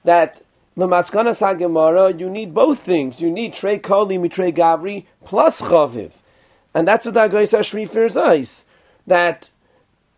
[0.04, 0.42] That
[0.76, 3.20] Lamaskanas HaGemara, you need both things.
[3.20, 6.12] You need Trey Koli Mitrei Gavri plus Chaviv.
[6.72, 8.64] And that's what Agais Ashri fears ice.
[9.06, 9.50] That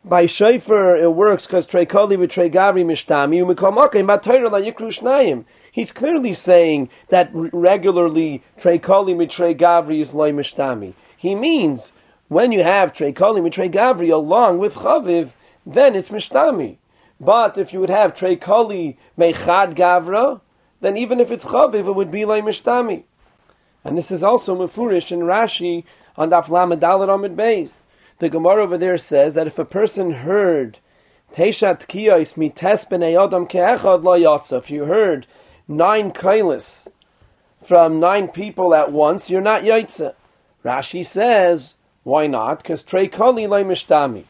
[0.04, 5.44] by Shaifer it works because Trey Koli Mitrei Gavri Mishtami, Umikomake Matayra La Yikru.
[5.72, 10.94] He's clearly saying that regularly Trey Koli Mitrei Gavri is Loi Mishtami.
[11.16, 11.92] He means
[12.28, 15.30] when you have Trey Koli Mitrei Gavri along with Chaviv,
[15.66, 16.76] then it's Mishtami.
[17.18, 20.40] But if you would have Trey Koli Mechad Gavra,
[20.84, 23.04] then even if it's chaviv, it would be like mishtami.
[23.82, 25.84] And this is also mafurish in Rashi
[26.16, 27.70] on Daf Lamed Dalet Amid.
[28.18, 30.78] The Gemara over there says that if a person heard
[31.32, 35.26] Teshat Kiyos mites b'nei adam ke'echad lo yatsa, if you heard
[35.66, 36.86] nine kailis
[37.62, 40.14] from nine people at once, you're not yaitza.
[40.64, 42.62] Rashi says, why not?
[42.62, 44.24] Because trei kali lo mishtami.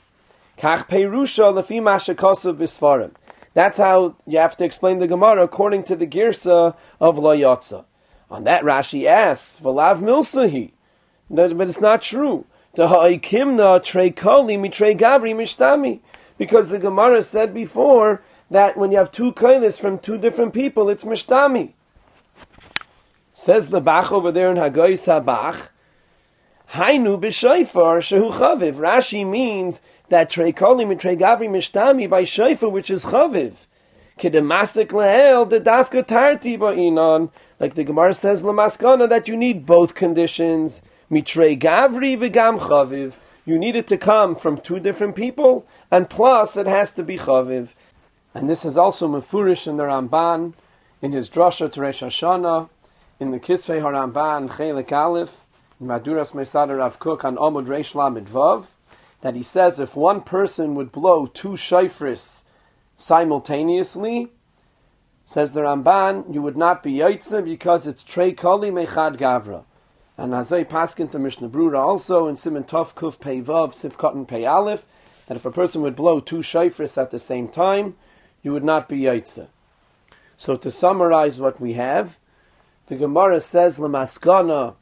[0.59, 3.11] Kach peirusha lefi mashakosav bisfarim.
[3.55, 7.85] That's how you have to explain the Gemara according to the Girsa of Lo Yotza.
[8.31, 10.73] On that Rashi asks, Valav Milsahi.
[11.31, 12.45] But it's not true.
[12.75, 12.91] Because
[16.69, 21.05] the Gemara said before that when you have two kailis from two different people, it's
[21.05, 21.73] Mishtami.
[23.33, 25.69] Says the Bach over there in Hagoyis HaBach,
[26.73, 28.75] Hainu b'shayfar shehu chaviv.
[28.75, 33.55] Rashi means that treikolim and treigavri mishtami by shayfar, which is chaviv.
[34.19, 37.31] Kedemasik lehel the dafka tarti ba'inon.
[37.59, 40.83] Like the Gemara says lamaskana that you need both conditions.
[41.11, 43.17] Mitrei gavri v'gam chaviv.
[43.47, 47.19] You need it to come from two different people, and plus it has to be
[47.19, 47.75] chaviv.
[48.33, 50.55] And this is also mefurish in the Ramban,
[51.03, 52.69] in his drasha to Rosh Hashanah,
[53.21, 55.45] in the Kisvei HaRamban Chelik Aleph,
[55.81, 58.67] in Maduras Mesader Rav Kook on Omud Reish Lamed Vav,
[59.25, 62.45] that he says if one person would blow two shayfris
[62.95, 64.29] simultaneously,
[65.25, 69.65] says the Ramban, you would not be Yaitzah because it's Trey Koli Mechad Gavra.
[70.19, 74.45] And Hazai Paskin to Mishnah Brura also in Simon Tov Kuf Pei Vav Sivkot Pei
[74.45, 74.85] Aleph,
[75.27, 77.97] that if a person would blow two shayfris at the same time,
[78.43, 79.49] you would not be Yaitzah.
[80.37, 82.19] So to summarize what we have,
[82.89, 84.75] the Gemara says Lamaskana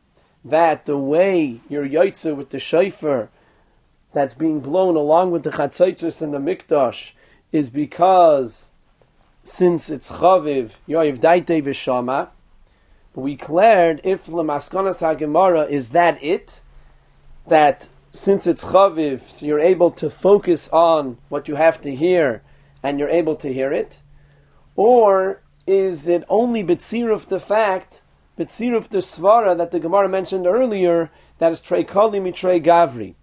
[0.45, 3.31] that the way you're yaitze with the shofar
[4.13, 7.13] that's being blown along with the chatzaitzis and the mikdash
[7.51, 8.71] is because
[9.45, 12.29] since it's chaviv yoiv daite v'shama,
[13.15, 16.61] we declared if lemaskanas hagemara is that it
[17.47, 22.43] that since it's chaviv, so you're able to focus on what you have to hear
[22.83, 24.01] and you're able to hear it,
[24.77, 28.03] or is it only betziruf the fact,
[28.39, 33.15] betziruf the svara that the Gemara mentioned earlier, that is trei kali mitrei gavri,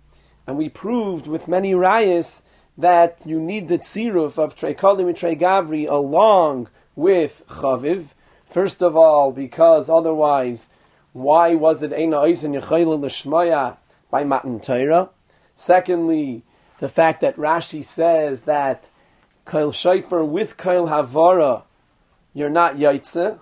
[0.50, 2.42] and we proved with many rayas
[2.76, 8.08] that you need the tziruf of trei kali mitrei gavri along with chaviv.
[8.50, 10.70] First of all, because otherwise,
[11.14, 13.78] why was it eina oisin yechayla l'shmaya
[14.10, 15.10] by Matan Torah?
[15.56, 16.42] Secondly,
[16.80, 18.86] the fact that Rashi says that
[19.46, 21.62] Kail Shaifer with Kail Havara,
[22.34, 23.40] you're not Yaitse.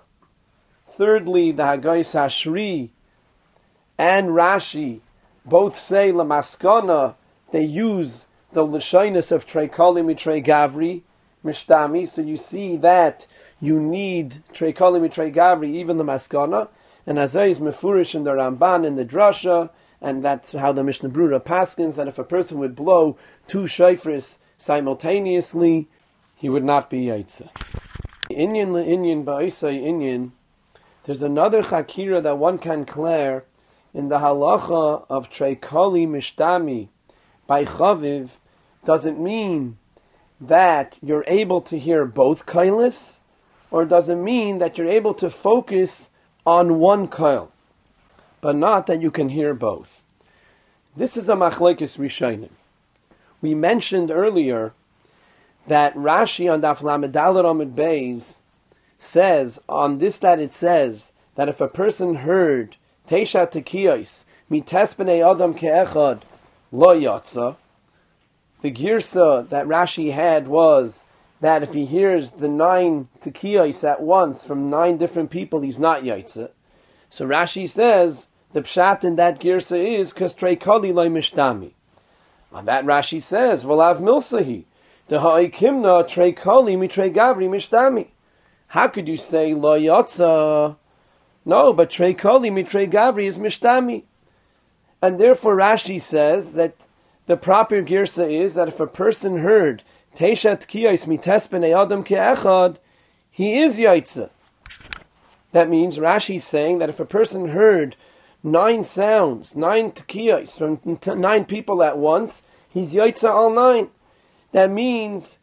[0.92, 2.90] Thirdly, the Hagais Hashri
[3.96, 5.00] and Rashi
[5.48, 7.14] both say Lamaskana,
[7.50, 11.02] they use the Lashinus of Treikali Mitre Gavri,
[11.44, 13.26] Mishtami, so you see that
[13.60, 16.68] you need Treikali Mitre Gavri, even the Maskana,
[17.06, 21.10] and Azay is Mefurish in the Ramban in the Drasha, and that's how the Mishnah
[21.10, 25.88] Brura paskins that if a person would blow two shayfris simultaneously,
[26.36, 27.48] he would not be Yaitza.
[28.30, 30.30] Inyan le'inyan ba'isai inyan,
[31.04, 33.44] there's another chakira that one can clear
[33.94, 36.88] in the halacha of treikali mishtami
[37.46, 38.30] by chaviv
[38.84, 39.78] doesn't mean
[40.40, 43.18] that you're able to hear both kailis,
[43.70, 46.10] or does it mean that you're able to focus
[46.46, 47.52] on one kail,
[48.40, 50.00] but not that you can hear both.
[50.96, 52.50] This is a machlekes rishonim.
[53.42, 54.72] We mentioned earlier
[55.66, 58.38] that Rashi on Daf Lamed Dalet Amid Beis
[58.98, 62.76] says on this that it says that if a person heard
[63.08, 66.22] Teisha Tekiyos Mites B'nei Adam Ke'echad
[66.70, 67.56] Lo Yatsa,
[68.60, 71.06] the girsa that Rashi had was
[71.40, 76.02] that if he hears the nine tekiyos at once from nine different people, he's not
[76.02, 76.50] yaitza.
[77.10, 81.72] So Rashi says the pshat in that girsa is because treikali loy mishtami.
[82.52, 84.64] On that Rashi says v'lav milsahi.
[85.06, 88.08] The ha'ikimna trei kali mitrei gavri mishtami.
[88.66, 90.76] How could you say lo yotza?
[91.48, 94.02] No, but trei kali mitrei gavri is mishtami.
[95.00, 96.76] And therefore Rashi says that
[97.24, 99.82] the proper girsa is that if a person heard
[100.14, 102.76] Teishat kiyos mites adam ke'echad,
[103.30, 104.28] he is yaitza.
[105.52, 107.96] That means Rashi is saying that if a person heard
[108.42, 113.88] nine sounds, nine tekiyos from nine people at once, he's yaitza all nine.
[114.52, 115.38] That means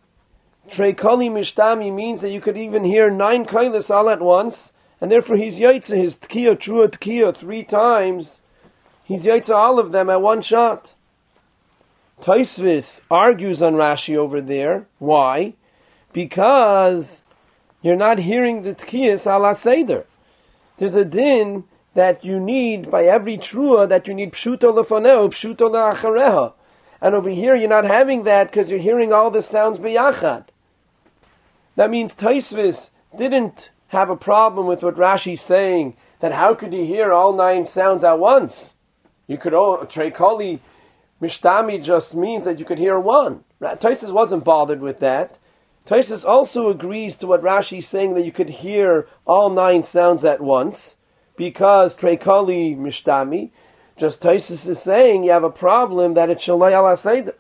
[0.70, 4.72] Treikali Mishtami means that you could even hear nine kailas all at once,
[5.06, 8.42] and therefore he's yaitza his tkiya, trua tkiya, three times.
[9.04, 10.96] He's yaitza all of them at one shot.
[12.24, 14.88] Taisvis argues on Rashi over there.
[14.98, 15.54] Why?
[16.12, 17.24] Because
[17.84, 20.08] you're not hearing the tkiyas ala seder.
[20.78, 25.70] There's a din that you need by every trua that you need pshuto lefoneo, pshuto
[25.70, 26.54] leachareha.
[27.00, 30.46] And over here, you're not having that because you're hearing all the sounds biyachad.
[31.76, 36.86] That means Taisvis didn't have a problem with what Rashi's saying, that how could you
[36.86, 38.76] hear all nine sounds at once?
[39.28, 40.60] You could, oh, Treikali
[41.22, 43.44] Mishtami just means that you could hear one.
[43.62, 45.40] Taisus wasn't bothered with that.
[45.86, 50.42] Taisus also agrees to what Rashi's saying that you could hear all nine sounds at
[50.42, 50.96] once,
[51.36, 53.52] because Treikali Mishtami,
[53.98, 57.36] just Taisus is saying you have a problem that it shall al Seder.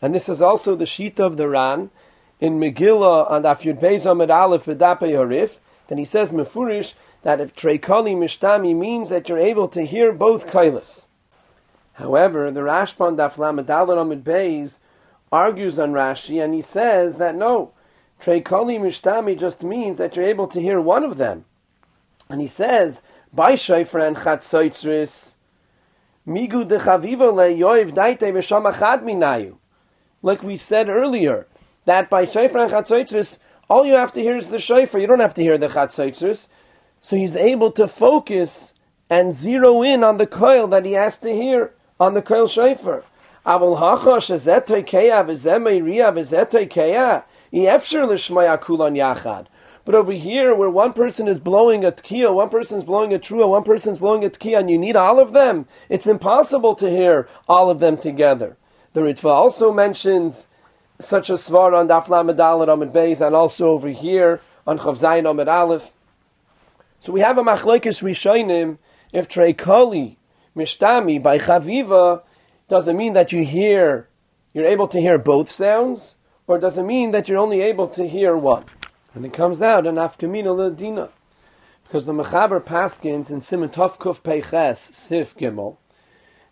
[0.00, 1.90] And this is also the sheet of the Ran
[2.38, 5.58] in Megillah and Afyud Beis Amid Aleph Bedape Harif.
[5.88, 10.46] Then he says Mefurish that if Treikali Mishtami means that you're able to hear both
[10.46, 11.06] Kailas.
[11.94, 14.78] However, the Rashban Daf Lamed Amid Beis
[15.32, 17.72] argues on Rashi and he says that no,
[18.20, 21.44] Treikali Mishtami just means that you're able to hear one of them.
[22.28, 25.36] And he says, by Shaifer and Chatzoitzris,
[26.26, 28.32] Migu de chaviva le yoiv daite
[29.02, 29.56] minayu.
[30.22, 31.46] Like we said earlier,
[31.84, 33.38] that by shofar and chatzaitzris,
[33.68, 35.00] all you have to hear is the shofar.
[35.00, 36.48] You don't have to hear the chatzaitzris.
[37.00, 38.74] So he's able to focus
[39.08, 43.04] and zero in on the coil that he has to hear on the coil shofar.
[43.44, 44.20] Avol hacha.
[47.52, 49.46] Yefsher l'shmaya kulan yachad.
[49.84, 53.20] But over here, where one person is blowing a tkiya, one person is blowing a
[53.20, 56.74] trua, one person is blowing a tkiya, and you need all of them, it's impossible
[56.74, 58.56] to hear all of them together.
[58.94, 60.48] The Ritva also mentions
[61.00, 65.48] such a svar on Dafla Medal Amid Beis, and also over here on Chavzayin Amid
[65.48, 65.92] Aleph.
[67.00, 68.78] So we have a machlekes rishonim
[69.12, 70.16] if Treikali
[70.56, 72.22] mishtami by chaviva,
[72.68, 74.08] doesn't mean that you hear,
[74.52, 76.16] you're able to hear both sounds,
[76.46, 78.64] or does it mean that you're only able to hear one?
[79.14, 81.10] And it comes out in Afkamina Ladina.
[81.84, 85.76] Because the Mechaber Paskins in Simon Tov Kuf Peiches Sif Gimel,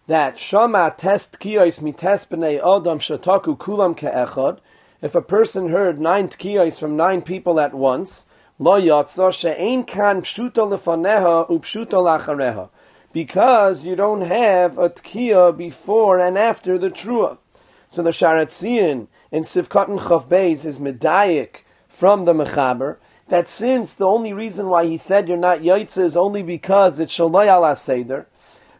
[0.06, 4.58] that Shama test kiyos mi test b'nei Adam shataku kulam ke'echad,
[5.00, 8.26] if a person heard nine tkiyos from nine people at once,
[8.58, 12.68] lo yatsa she'ein kan pshuta lefaneha upshuta lachareha,
[13.12, 17.38] because you don't have a tkiya before and after the trua.
[17.88, 22.96] So the Shaar HaTziyun in Sivkatan Chav Beis is medayik from the Mechaber,
[23.28, 27.16] that since the only reason why he said you're not Yaitza is only because it's
[27.16, 27.74] Shalai ala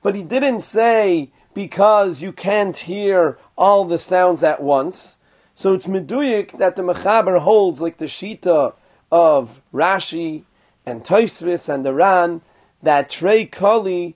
[0.05, 5.17] but he didn't say because you can't hear all the sounds at once.
[5.55, 8.75] So it's meduyik that the Mechaber holds like the Shita
[9.11, 10.43] of Rashi
[10.85, 12.43] and Toisvis and the Ran
[12.83, 14.15] that Trey Kali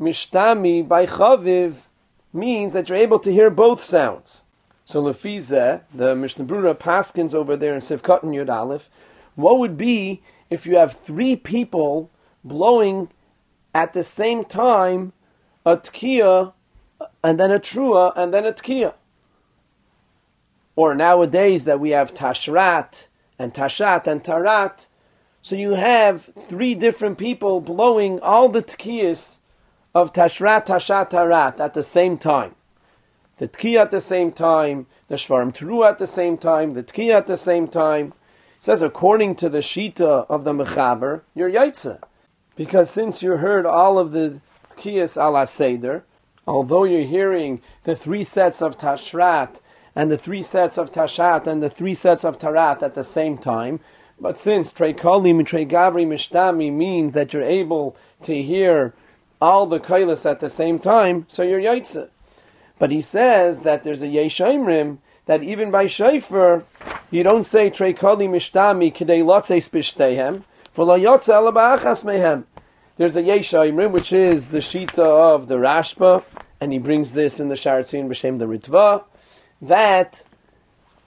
[0.00, 1.86] Mishtami by Chaviv
[2.32, 4.42] means that you're able to hear both sounds.
[4.84, 8.90] So Lefize, the Mishnah Brura Paskins over there in Sivkot and Yud Aleph,
[9.36, 10.20] what would be
[10.50, 12.10] if you have three people
[12.42, 13.08] blowing
[13.74, 15.12] at the same time
[15.64, 16.52] a tkiya
[17.22, 18.94] and then a trua and then a tkiya?
[20.74, 23.06] Or nowadays that we have tashrat
[23.38, 24.86] and tashat and tarat,
[25.42, 29.40] so you have three different people blowing all the tkiyas
[29.94, 32.54] of tashrat, tashat, tarat at the same time.
[33.38, 37.14] The tkiya at the same time, the shvarim teru at the same time, the tkiya
[37.14, 38.14] at the same time.
[38.58, 42.00] It says according to the shita of the mechaber, you're yaitza,
[42.56, 44.40] because since you heard all of the
[44.70, 46.04] tkiyas ala seder,
[46.46, 49.56] although you're hearing the three sets of tashrat
[49.94, 53.36] and the three sets of tashat and the three sets of tarat at the same
[53.36, 53.80] time,
[54.20, 58.94] but since trei kalim and gavri mishtami means that you're able to hear
[59.40, 62.08] all the kailas at the same time, so you're yaitza.
[62.78, 66.64] But he says that there's a yeshaimrim that even by shayfer
[67.10, 70.44] you don't say trei kali mishtami kidei lotzeis bishtehem
[70.74, 70.98] There's a
[73.22, 76.24] yeshaimrim which is the shita of the Rashba,
[76.60, 79.04] and he brings this in the Shaar HaTziyun b'shem the Ritva
[79.62, 80.24] that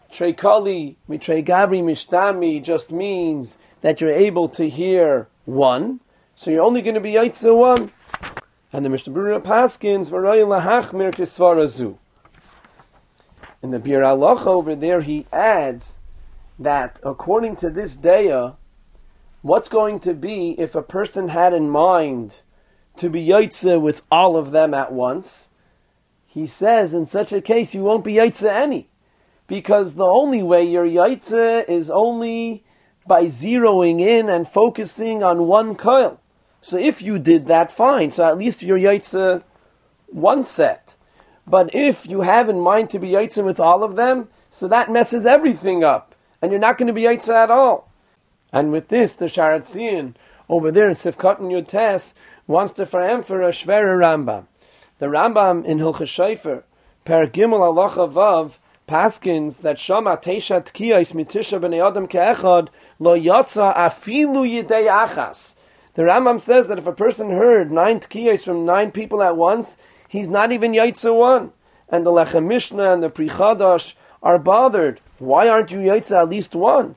[0.09, 5.99] trei kali mitrei gavri mishtami just means that you're able to hear one,
[6.35, 7.91] so you're only going to be yaitze one.
[8.71, 11.97] And the Mishnah Paskins v'roy lahachmir kisvarazu.
[13.61, 15.99] In the Biur Halacha over there, he adds
[16.57, 18.55] that according to this daya,
[19.45, 22.41] what's going to be if a person had in mind
[22.97, 25.49] to be yaitze with all of them at once?
[26.25, 28.89] He says in such a case you won't be yaitze any,
[29.45, 32.63] because the only way you're yaitze is only
[33.05, 36.19] by zeroing in and focusing on one coil.
[36.59, 38.09] So if you did that, fine.
[38.09, 39.43] So at least you're yaitze
[40.07, 40.95] one set.
[41.45, 44.91] But if you have in mind to be yaitze with all of them, so that
[44.91, 47.91] messes everything up, and you're not going to be yaitze at all.
[48.55, 50.15] And with this, the Shaar HaTziyun
[50.49, 52.13] over there in Sifkat and Yotes
[52.47, 54.45] wants to for for a Shvera Rambam.
[54.97, 56.63] The Rambam in Hilchas Shaifer,
[57.03, 58.53] Per Gimel Alacha Vav,
[58.87, 65.55] Paskins that Shama Teisha Tkiyais Mitisha B'nei Adam Ke'echad Lo Yotza Afilu Yidei Achas
[65.95, 69.77] the Rambam says that if a person heard nine tkiyos from nine people at once,
[70.09, 71.53] he's not even yaitza one.
[71.87, 74.99] And the Lechem Mishnah and the Pri Chadash are bothered.
[75.19, 76.95] Why aren't you yaitza at least one?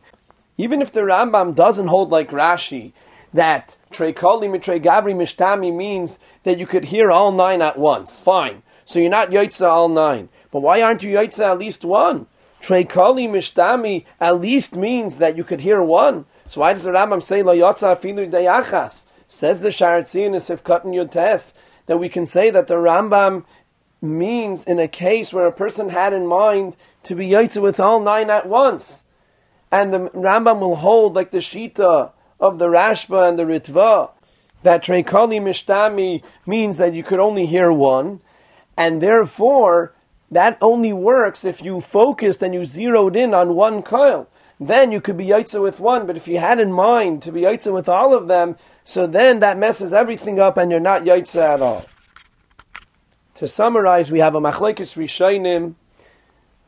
[0.58, 2.92] Even if the Rambam doesn't hold like Rashi,
[3.32, 8.16] that Trei Koli Mitrei Gavri Mishtami means that you could hear all nine at once.
[8.16, 8.62] Fine.
[8.84, 10.28] So you're not yaitza all nine.
[10.50, 12.26] But why aren't you yaitza at least one?
[12.60, 16.24] Trei Koli Mishtami at least means that you could hear one.
[16.48, 19.04] So why does the Rambam say lo yotza dayachas?
[19.28, 21.54] Says the if cutting your test
[21.86, 23.44] that we can say that the Rambam
[24.00, 28.00] means in a case where a person had in mind to be yotza with all
[28.00, 29.04] nine at once,
[29.70, 34.10] and the Rambam will hold like the shita of the Rashba and the Ritva
[34.62, 38.20] that Treikali Mishtami means that you could only hear one,
[38.76, 39.94] and therefore
[40.30, 44.28] that only works if you focused and you zeroed in on one coil
[44.60, 46.06] then you could be yaitza with one.
[46.06, 49.40] But if you had in mind to be yaitza with all of them, so then
[49.40, 51.84] that messes everything up, and you're not yaitza at all.
[53.36, 55.74] To summarize, we have a machlekes rishayim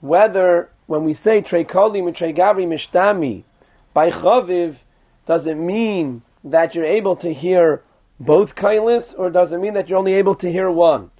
[0.01, 3.45] whether when we say trei koli mitrei gavri mishtami
[3.95, 4.79] by chaviv,
[5.25, 7.85] does it mean that you're able to hear
[8.19, 11.13] both kailis, or does it mean that you're only able to hear one?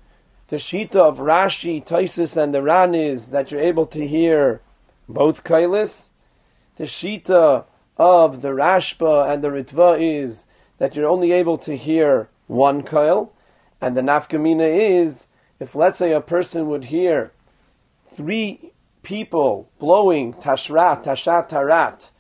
[0.49, 4.61] The shita of Rashi, Taisis, and the Ran is that you're able to hear
[5.09, 6.11] both kailis,
[6.75, 7.65] the shita
[7.97, 10.47] of the Rashba and the Ritva is
[10.79, 13.33] that you're only able to hear one coil,
[13.81, 15.29] And the nafkamina is,
[15.61, 17.31] if let's say a person would hear
[18.13, 18.70] three
[19.03, 22.11] people blowing tashrat, tashat, tarat,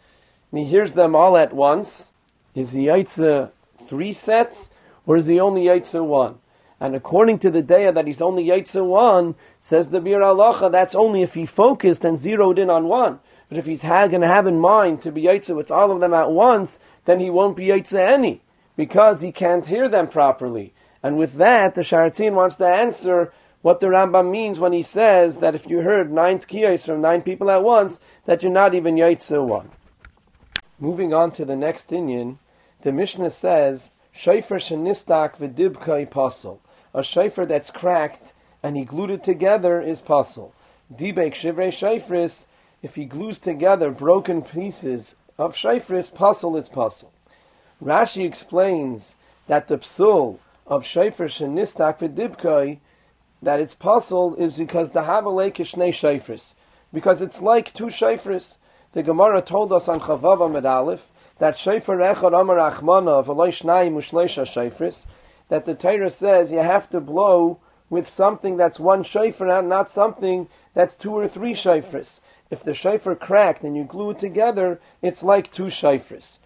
[0.51, 2.13] and he hears them all at once,
[2.55, 3.51] is the yaitza
[3.87, 4.71] three sets,
[5.07, 6.39] or is he only yaitza one?
[6.81, 10.95] And according to the daya that he's only yaitza one, says the Biur Halacha, that's
[10.95, 13.21] only if he focused and zeroed in on one.
[13.49, 16.15] But if he's going to have in mind to be yaitza with all of them
[16.15, 18.43] at once, then he won't be yaitza any,
[18.77, 20.73] because he can't hear them properly.
[21.03, 23.33] And with that, the Shaar HaTziyun wants to answer
[23.63, 27.23] what the Rambam means when he says that if you heard nine tkiyos from nine
[27.23, 29.71] people at once, that you're not even yaitza one.
[30.79, 32.39] Moving on to the next inyan,
[32.83, 36.59] the Mishnah says, Shayfer shenistak v'dibkai pasul.
[36.95, 38.33] A shayfer that's cracked
[38.63, 40.53] and he glued it together is pasul.
[40.95, 42.47] Dibek shivrei shayfris,
[42.83, 47.11] if he glues together broken pieces of shayfris, pasul it's pasul.
[47.83, 52.79] Rashi explains that the psul of shayfer shenistak v'dibkai
[53.43, 56.55] that it's pasul is because the havalei kishnei shayfris,
[56.93, 58.59] because it's like two shayfris.
[58.93, 60.65] The Gemara told us on Chavav Amid
[61.39, 65.07] that Shayfer Echad Amar Achmana V'loy Shnayim Ushleisha Shayfris,
[65.49, 70.49] that the Torah says you have to blow with something that's one and not something
[70.75, 72.21] that's two or three Shayfris.
[72.51, 76.39] If the Shayfer cracked and you glue it together, it's like two Shayfris.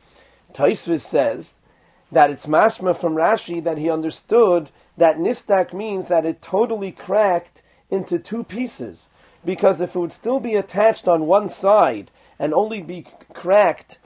[0.53, 1.57] Taisvis says
[2.15, 7.63] that it's mashma from Rashi that he understood that nistak means that it totally cracked
[7.91, 9.11] into two pieces.
[9.45, 13.99] Because if it would still be attached on one side and only be cracked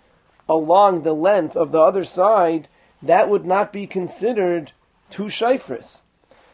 [0.48, 2.68] along the length of the other side,
[3.02, 4.72] that would not be considered
[5.10, 6.02] two shayfris.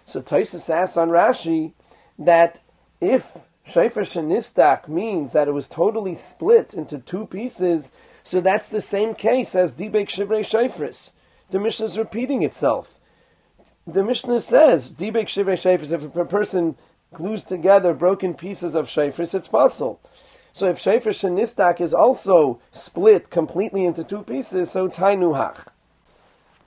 [0.05, 1.73] So Taisus asks on Rashi
[2.19, 2.61] that
[3.01, 7.93] if shayfer shenistak means that it was totally split into two pieces,
[8.25, 11.13] so that's the same case as dibek shivrei shayfris.
[11.51, 12.99] The Mishnah is repeating itself.
[13.87, 15.93] The Mishnah says dibek shivrei shayfris.
[15.93, 16.77] If a person
[17.13, 20.01] glues together broken pieces of shayfris, it's possible.
[20.55, 25.67] So if Shefer Shenistak is also split completely into two pieces, so it's Hainuhach.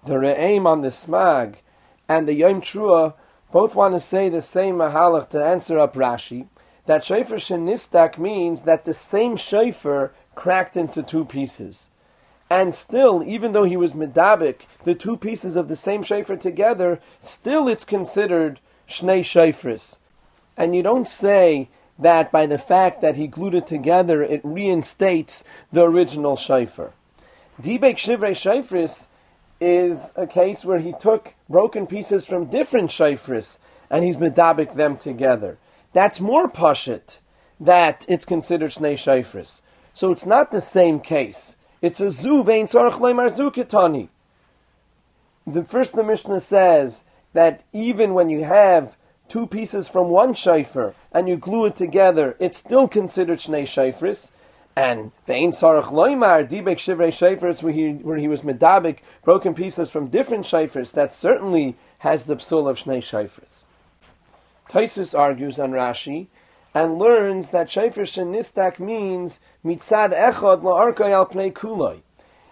[0.06, 1.56] The Re'aim on the Smag
[2.10, 3.14] and the Yom Trua
[3.54, 6.48] both want to say the same Mahalach to answer up Rashi,
[6.86, 11.90] that Shefer Shenistak means that the same Shefer cracked into two pieces.
[12.50, 17.00] And still, even though he was medabik, the two pieces of the same shefer together,
[17.20, 20.00] still it's considered shnei shefris.
[20.56, 21.70] And you don't say
[22.00, 26.92] that by the fact that he glued it together, it reinstates the original shayfer.
[27.62, 29.08] Dibek Shivrei Shayfris
[29.60, 33.58] is a case where he took broken pieces from different shayfris
[33.90, 35.58] and he's medabik them together.
[35.94, 37.20] That's more pashit
[37.60, 39.62] that it's considered shnei shayfris.
[39.94, 41.57] So it's not the same case.
[41.82, 44.10] It's a zu vein tzarech leimar zu
[45.46, 47.04] The first the Mishnah says
[47.34, 48.98] that even when you have
[49.30, 54.32] two pieces from one shayfer and you glue it together, it's still considered shnei shayfris.
[54.76, 59.90] And vein sarach loimar dibek shivrei shayfers where he where he was medabik broken pieces
[59.90, 63.64] from different shayfers that certainly has the psul of shnei shayfers.
[64.70, 66.28] Taisus argues on Rashi
[66.78, 72.02] and learns that shayfer shenistak means mitzad echad la'arkay al pnei.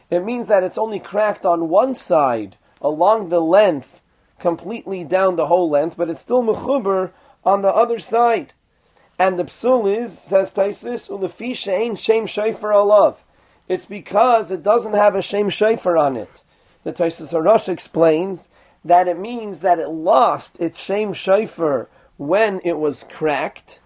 [0.09, 4.01] It means that it's only cracked on one side along the length
[4.39, 7.11] completely down the whole length, but it's still mechuber
[7.43, 8.53] on the other side.
[9.19, 13.17] And the psul is, says Taisus, ulefisha ain't shem shayfer alav.
[13.67, 16.41] It's because it doesn't have a shem shayfer on it.
[16.83, 18.49] The Taisus Arash explains
[18.83, 23.79] that it means that it lost its shem shayfer when it was cracked,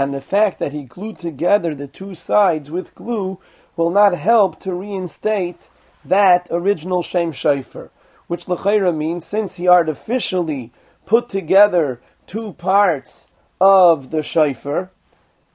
[0.00, 3.38] and the fact that he glued together the two sides with glue
[3.76, 5.68] will not help to reinstate
[6.04, 7.90] that original shem shayfer
[8.30, 10.70] which L'chaira means since he artificially
[11.04, 13.26] put together two parts
[13.60, 14.88] of the shayfer,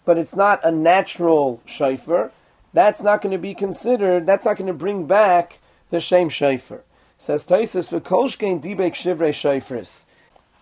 [0.03, 2.31] but it's not a natural shayfer,
[2.73, 6.81] that's not going to be considered, that's not going to bring back the same shayfer.
[7.17, 10.03] Says Taisus, V'kolshkein dibek shivrei shayfris.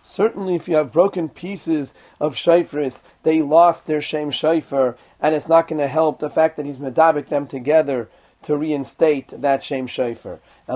[0.06, 5.48] Certainly, if you have broken pieces of shayfris, they lost their shame shayfer, and it's
[5.48, 8.10] not going to help the fact that he's medabik them together
[8.42, 10.40] to reinstate that shame shayfer.
[10.68, 10.76] The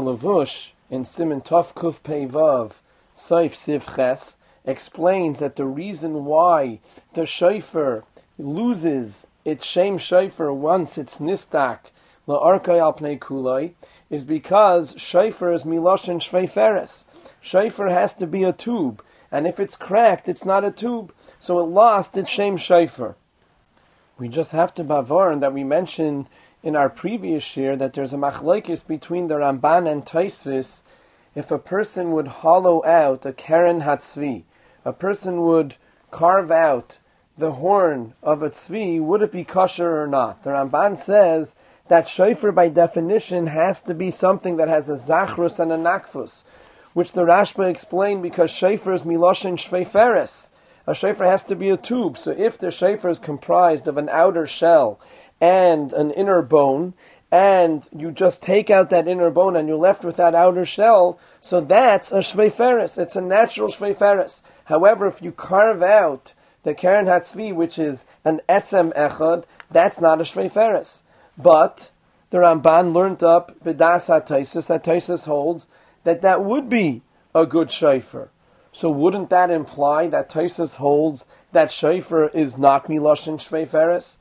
[0.00, 2.74] Levush in Simon Tov Kuf Peivav
[3.16, 6.78] Saif Siv Ches explains that the reason why
[7.14, 8.04] the shayfer
[8.38, 11.90] loses its shame shayfer once it's nistak
[12.28, 12.92] la'arkai al
[14.14, 17.04] is because shayfer is miloshin shveiferes.
[17.42, 21.58] Shayfer has to be a tube, and if it's cracked, it's not a tube, so
[21.58, 23.16] it lost its shame shayfer.
[24.16, 26.28] We just have to bavarn that we mentioned
[26.62, 30.82] in our previous year that there's a machlekes between the Ramban and Taisvis
[31.34, 34.44] if a person would hollow out a keren hatzvi,
[34.84, 35.76] a person would
[36.10, 36.98] carve out
[37.36, 40.44] the horn of a tzvi, would it be kosher or not?
[40.44, 41.54] The Ramban says
[41.88, 46.44] that shofar by definition has to be something that has a zachrus and a nakfus,
[46.92, 50.50] which the Rashba explained because shofar is miloshin shveiferes.
[50.86, 54.08] A shofar has to be a tube, so if the shofar is comprised of an
[54.08, 55.00] outer shell
[55.40, 56.94] and an inner bone,
[57.30, 61.18] and you just take out that inner bone and you're left with that outer shell,
[61.40, 62.96] so that's a shveiferes.
[62.96, 64.42] It's a natural shveiferes.
[64.66, 66.32] However, if you carve out
[66.62, 71.02] the keren hatzvi, which is an etzem echad, that's not a shveiferes.
[71.36, 71.90] But
[72.30, 75.66] the Ramban learned up b'das HaTaisis, that Taisis holds
[76.04, 77.02] that that would be
[77.34, 78.30] a good shofar.
[78.72, 84.18] So wouldn't that imply that Taisis holds that shofar is not miloshin shveiferes?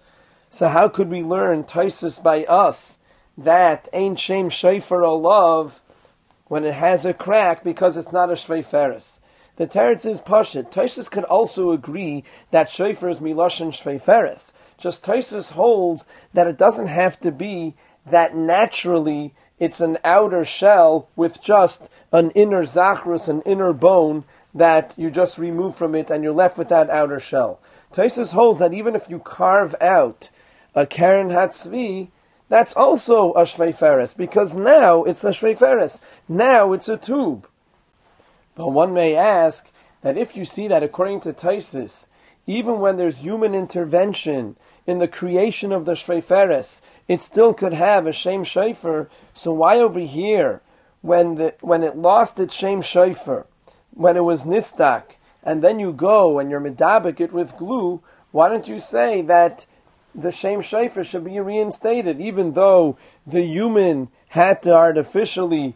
[0.49, 2.99] So how could we learn Taisis by us
[3.37, 5.81] that ain't shem shofar love
[6.45, 9.19] when it has a crack because it's not a shveiferes?
[9.55, 10.71] The teretz is pashit.
[10.71, 14.51] Taisus could also agree that shofar is miloshin shveiferes.
[14.83, 16.03] Just Taisus holds
[16.33, 17.73] that it doesn't have to be
[18.05, 24.93] that naturally it's an outer shell with just an inner zachrus, an inner bone that
[24.97, 27.61] you just remove from it and you're left with that outer shell.
[27.93, 30.29] Taisus holds that even if you carve out
[30.75, 32.09] a keren hatzvi,
[32.49, 36.01] that's also a shveiferes because now it's a shveiferes.
[36.27, 37.47] Now it's a tube.
[38.55, 39.71] But one may ask
[40.01, 42.07] that if you see that according to Taisus,
[42.45, 48.05] even when there's human intervention in the creation of the shveiferes, it still could have
[48.05, 49.07] a shem shayfer.
[49.33, 50.61] So why over here,
[51.01, 53.45] when the when it lost its shem shayfer,
[53.93, 55.03] when it was nistak,
[55.43, 59.65] and then you go and you're medabik it with glue, why don't you say that
[60.15, 65.75] the shem shayfer should be reinstated, even though the human had to artificially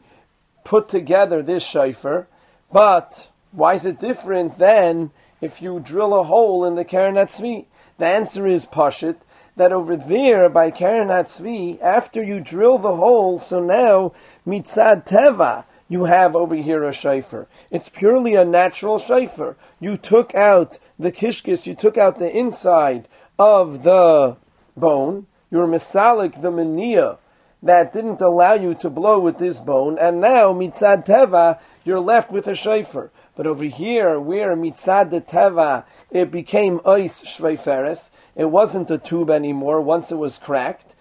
[0.64, 2.26] put together this shayfer?
[2.72, 7.66] But why is it different than if you drill a hole in the Keren Hatzvi?
[7.98, 9.18] The answer is Pashit,
[9.56, 14.14] that over there by Keren Hatzvi, after you drill the hole, so now
[14.45, 17.48] Mitzad Teva, you have over here a shayfer.
[17.72, 19.56] It's purely a natural shayfer.
[19.80, 23.08] You took out the kishkis, you took out the inside
[23.39, 24.38] of the
[24.76, 27.18] bone, you were misalik the mania
[27.64, 32.32] that didn't allow you to blow with this bone, and now mitzad teva you're left
[32.32, 33.10] with a shofar.
[33.38, 39.30] But over here, where mitzad the teva, it became ois shveiferes, it wasn't a tube
[39.30, 40.96] anymore once it was cracked.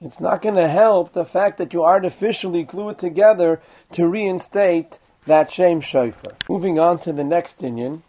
[0.00, 3.60] It's not going to help the fact that you artificially glue it together
[3.92, 6.34] to reinstate that shame shofar.
[6.48, 8.02] Moving on to the next inyan,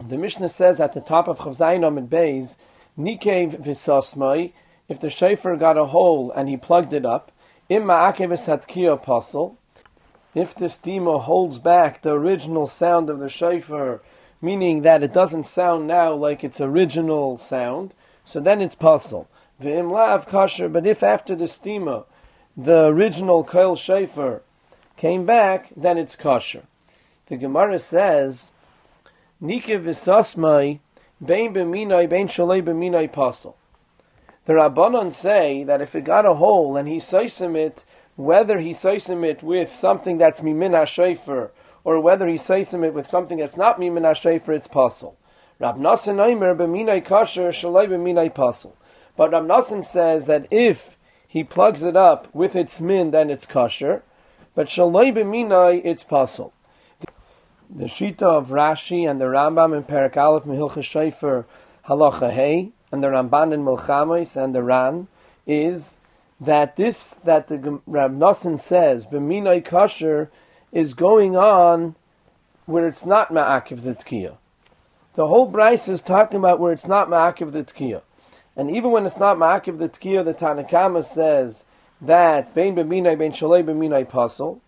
[0.00, 2.56] the Mishnah says at the top of Chavzayin Amid Beis,
[2.96, 4.52] Nikev v'sosmai,
[4.88, 7.32] if the shofar got a hole and he plugged it up,
[7.68, 9.58] im ma'akev v'satkiya apostle,
[10.34, 14.00] if the stima holds back the original sound of the shofar,
[14.40, 19.28] meaning that it doesn't sound now like its original sound, so then it's pasul.
[19.60, 22.04] V'im lav kosher, but if after the stima
[22.56, 24.42] the original koil shofar
[24.96, 26.64] came back, then it's kosher.
[27.26, 28.52] The Gemara says,
[29.40, 30.80] Nika v'sasmai
[31.24, 33.54] bein b'minai bein shalei b'minai pasul.
[34.44, 37.84] The Rabbanon say that if it got a hole and he seisim it
[38.16, 41.50] whether he seisim it with something that's mimin hashefer,
[41.84, 45.16] or whether he seisim it with something that's not mimin hashefer, it's pasul.
[45.58, 48.72] Rab Nassan Aimer b'minay kasher shalai b'minay pasul.
[49.16, 50.96] But Rab Nassan says that if
[51.26, 54.02] he plugs it up with its min, then it's kosher.
[54.54, 56.52] But shalai b'minay, it's pasul.
[57.74, 61.46] The Shita of Rashi and the Rambam in Perak Aleph Mehilcha Shefer
[61.86, 65.08] Halacha Hey and the Ramban in Milchamis and the Ran
[65.46, 65.98] is
[66.42, 70.30] that this that the Rab Nosson says b'minay kosher
[70.72, 71.94] is going on
[72.66, 74.36] where it's not ma'akiv the tkiya.
[75.14, 78.02] The whole Bryce is talking about where it's not ma'akiv the tkiya.
[78.56, 81.64] And even when it's not ma'akiv the tkiya, the Tanakama says
[82.00, 84.58] that bein b'minay bein shalei b'minay pasel.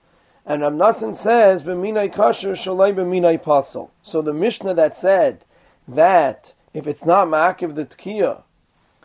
[0.46, 3.90] And Rab Nosson says b'minay kosher shalei b'minay pasel.
[4.02, 5.44] So the Mishnah that said
[5.88, 8.42] that if it's not ma'akiv the tkiya,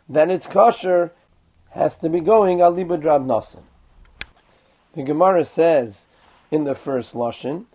[0.07, 1.13] then it's kosher
[1.71, 3.63] has to be going al Drab nasan.
[4.93, 6.07] The Gemara says
[6.51, 7.65] in the first lashon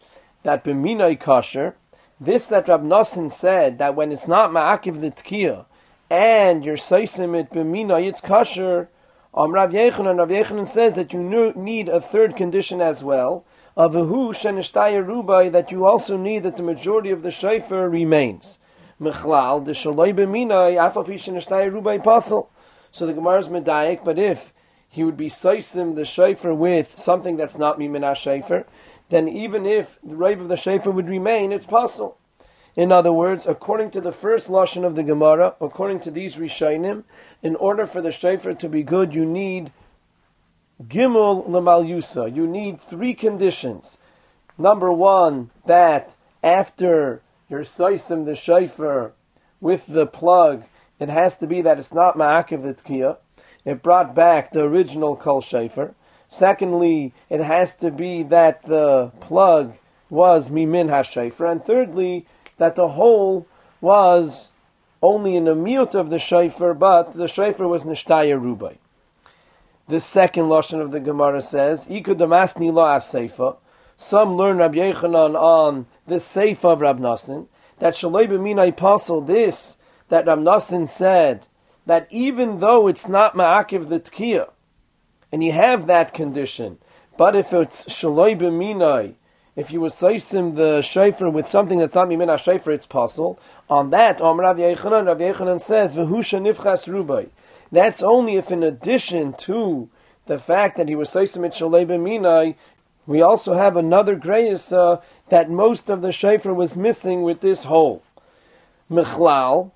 [0.42, 1.76] that b'minay kosher,
[2.20, 5.66] this that Rab Nasan said that when it's not ma'akiv the tkiya
[6.10, 8.88] and you're seisim it b'minay, it's kosher.
[9.32, 13.44] Um, Rav Yechanan, Rav Yechanan says that you need a third condition as well
[13.76, 17.90] of a hu shenishtaya rubai that you also need that the majority of the shayfer
[17.90, 18.58] remains.
[19.00, 22.48] Mechlal the shaloi b'minay afapi shenishtaya rubai pasel.
[22.94, 24.52] So the Gemara is medayik, but if
[24.88, 28.66] he would be seisim the shayfer with something that's not mimin shayfer,
[29.08, 32.16] then even if the rave of the shayfer would remain, it's possible.
[32.76, 37.02] In other words, according to the first lashon of the Gemara, according to these Rishonim,
[37.42, 39.72] in order for the shayfer to be good, you need
[40.80, 42.32] gimel lemalyusa.
[42.32, 43.98] You need three conditions.
[44.56, 46.14] Number one, that
[46.44, 49.10] after you're seisim the shayfer
[49.60, 50.62] with the plug,
[50.98, 53.16] it has to be that it's not ma'akiv the tkiyah
[53.64, 55.94] it brought back the original kol shofar.
[56.28, 59.74] Secondly, it has to be that the plug
[60.10, 62.26] was mimin hashayfer, and thirdly,
[62.58, 63.46] that the hole
[63.80, 64.52] was
[65.02, 68.76] only in the mute of the shofar, but the shofar was nishtaya rubai.
[69.86, 73.56] The second lashon of the Gemara says, "Iku damasni la aseifa."
[73.96, 77.46] Some learn Rabbi Yechanan on the seifa of Rab Nassin
[77.78, 79.76] that shaloi b'minai apostle this
[80.14, 81.48] that Rab Nassin said
[81.86, 84.48] that even though it's not ma'akiv the tkiya,
[85.32, 86.78] and you have that condition,
[87.16, 89.14] but if it's shaloi b'minai,
[89.56, 93.40] if you associate the shayfer with something that's not mimina shayfer, it's possible.
[93.68, 97.30] On that, Om Rav Yechanan, Rav Yechanan says, "V'husha nifchas rubai."
[97.72, 99.88] That's only if, in addition to
[100.26, 102.54] the fact that he was seisim it shalei b'minai,
[103.08, 107.64] we also have another greyis uh, that most of the shayfer was missing with this
[107.64, 108.04] hole.
[108.88, 109.72] B'minai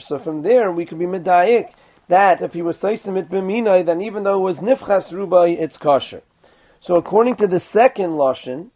[0.00, 1.70] so from there we could be medayik
[2.08, 5.76] that if he was seisim it b'minai, then even though it was nifchas rubai, it's
[5.76, 6.22] kosher.
[6.80, 8.70] So according to the second lashon,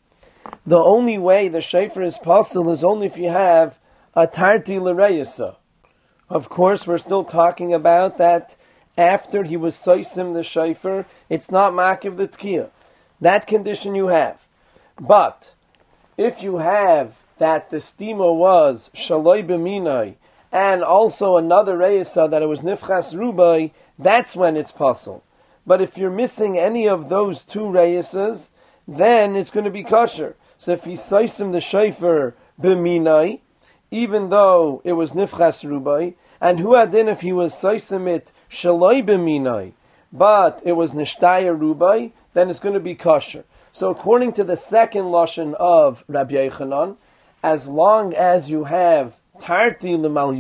[0.67, 3.79] the only way the shayfer is possible is only if you have
[4.15, 5.57] a tarti l'reyasa.
[6.29, 8.57] Of course, we're still talking about that
[8.99, 12.71] after he was seisim the shayfer, it's not makiv the tkiyah.
[13.21, 14.45] That condition you have.
[15.01, 15.53] But
[16.17, 20.15] if you have that the stima was shaloi b'minai,
[20.53, 25.25] and also another reisa that it was nifchas rubai, that's when it's possible.
[25.67, 28.51] But if you're missing any of those two reisas,
[28.87, 30.37] then it's going to be kosher.
[30.59, 33.41] So if he him the shayfer b'minai,
[33.91, 38.33] even though it was nifchas rubai, and who had in if he was him it
[38.51, 39.73] shaloi b'minai,
[40.13, 43.45] but it was nishtaya rubai, then it's going to be kosher.
[43.73, 46.97] So according to the second lashon of Rabbi Yechanan,
[47.43, 50.33] as long as you have tarti l'mal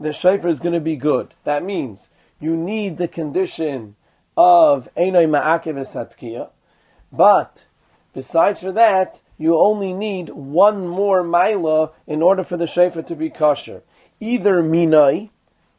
[0.00, 1.34] the shofar is going to be good.
[1.44, 2.10] That means
[2.40, 3.96] you need the condition
[4.36, 6.50] of enoi ma'akev esatkiya,
[7.10, 7.66] but
[8.12, 13.16] besides for that, you only need one more mila in order for the shofar to
[13.16, 13.82] be kosher.
[14.20, 15.30] Either minai,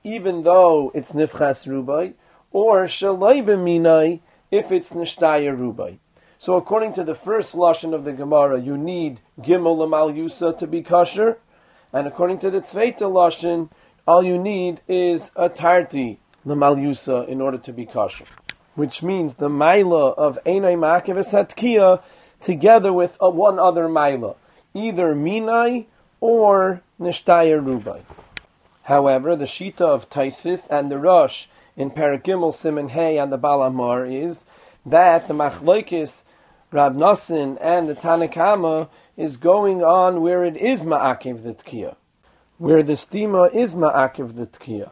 [0.03, 2.13] even though it's nifchas rubai,
[2.51, 4.19] or shalai minai,
[4.51, 5.97] if it's nishtaya rubai.
[6.41, 10.67] So according to the first lashon of the Gemara, you need gimel lamal yusa to
[10.67, 11.37] be kosher,
[11.91, 13.69] and according to the tzveita lashon,
[14.07, 16.17] all you need is a tarti
[16.47, 18.23] lamal yusa in order to be kosher,
[18.75, 22.01] which means the maila of einay ma'akeves hatkiya
[22.39, 24.37] together with a, one other maila,
[24.73, 25.87] either minai
[26.21, 27.99] or nishtaya rubai.
[28.83, 34.09] However, the shita of Taisis and the Rosh in Paragimel Simon Hay and the Balamar
[34.09, 34.45] is
[34.85, 36.23] that the machlokes
[36.71, 41.95] Rab Nosson and the Tanakama is going on where it is ma'akiv the tkiya,
[42.59, 44.91] where the stima is ma'akiv the tkiya.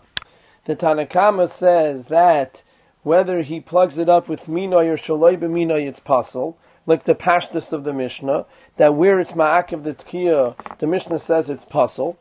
[0.65, 2.63] The Tanakama says that
[3.03, 6.57] whether he plugs it up with minoy or shaloi b'minoy, it's possible,
[6.87, 8.47] like the pashtus of the Mishnah,
[8.77, 12.17] that where it's ma'akiv the tkiya, the Mishnah says it's possible.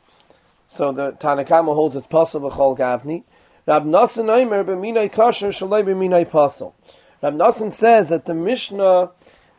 [0.69, 3.23] So the Tanakama holds it's possible b'chol gavni.
[3.65, 6.75] Rab Nosson Omer b'minoy kosher shaloi b'minoy possible.
[7.23, 9.13] Rab Nosson says that the Mishnah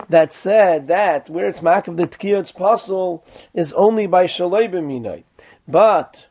[0.10, 3.24] that said that where it's mak the tkiyah it's possible
[3.54, 5.24] is only by shalei b'minai.
[5.68, 6.28] But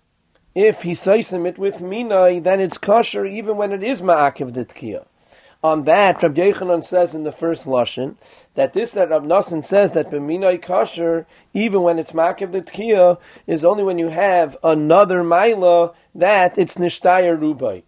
[0.54, 4.64] if he says it with minai, then it's kosher even when it is ma'ak the
[4.64, 5.04] tkiyah.
[5.62, 8.16] On that, Rabbi Yechanan says in the first lashon
[8.54, 13.18] that this that Rabbi Nassan says that b'minai kosher, even when it's ma'akiv the tkiyah,
[13.46, 17.82] is only when you have another maila that it's nishtaya rubai.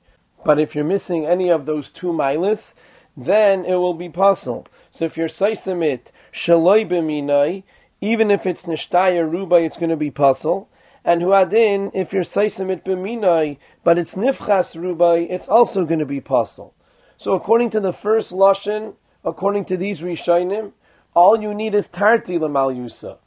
[0.45, 2.75] But if you're missing any of those two milas,
[3.17, 4.67] then it will be possible.
[4.99, 7.63] So if you're seisim it shaloi b'minai,
[8.01, 10.67] even if it's nishtaya rubai, it's going to be pasul.
[11.05, 16.05] And huadin, if you're seisim it b'minai, but it's nifchas rubai, it's also going to
[16.05, 16.73] be pasul.
[17.17, 18.95] So according to the first lashon,
[19.25, 20.73] according to these rishonim,
[21.15, 23.19] all you need is tarti l'mal yusa.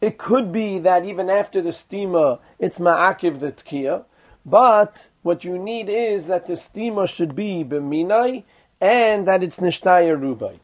[0.00, 4.04] It could be that even after the stima, it's ma'akiv the tkiya,
[4.46, 8.44] but what you need is that the stima should be b'minai
[8.80, 10.60] and that it's nishtaya rubai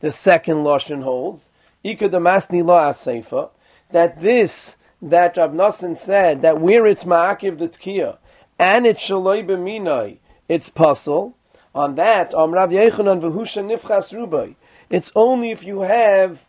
[0.00, 1.50] the second Lashon holds,
[1.84, 3.50] Ika La Aseifa,
[3.90, 8.18] that this, that Rab Nassan said, that where it's Ma'akiv the Tkiya,
[8.58, 10.18] and it's shaloi b'minai,
[10.48, 11.34] it's pasul.
[11.74, 14.56] On that, Om Rav v'husha nifchas rubai.
[14.90, 16.44] It's only if you have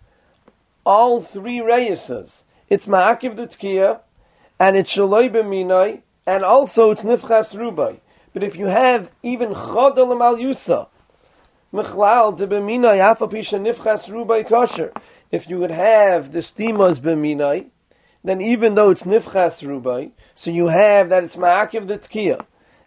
[0.85, 2.43] all three reyesas.
[2.69, 3.99] It's ma'akiv the tkiya,
[4.59, 7.99] and it's shaloi b'minai, and also it's nifchas rubai.
[8.33, 10.87] But if you have even chodol mal yusa,
[11.73, 14.91] mechlal de b'minai afapisha nifchas rubai kosher,
[15.31, 17.67] if you would have the stimas b'minai,
[18.23, 22.45] then even though it's nifchas rubai, so you have that it's ma'akiv the tkiya,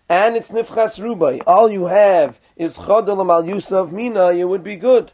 [0.08, 4.76] and it's nifchas rubai, all you have is chodol mal yusa mina, it would be
[4.76, 5.12] good.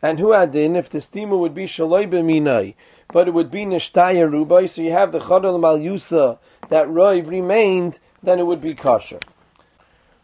[0.00, 2.74] And who had in if the stima would be shaloi b'minai,
[3.12, 7.28] but it would be nishtaya rubai, so you have the chodol mal yusa that roiv
[7.28, 9.20] remained, then it would be kosher.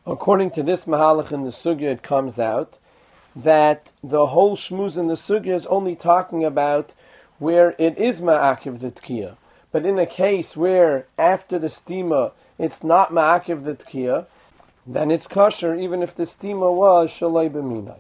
[0.06, 2.78] According to this mahalach in the sugya, it comes out
[3.34, 6.92] that the whole shmuz in the sugya is only talking about
[7.38, 9.36] where it is ma'akiv the tkiya.
[9.72, 14.26] But in a case where after the stima it's not ma'akiv the tkiya,
[14.86, 17.96] then it's kosher even if the stima was shalai b'minai.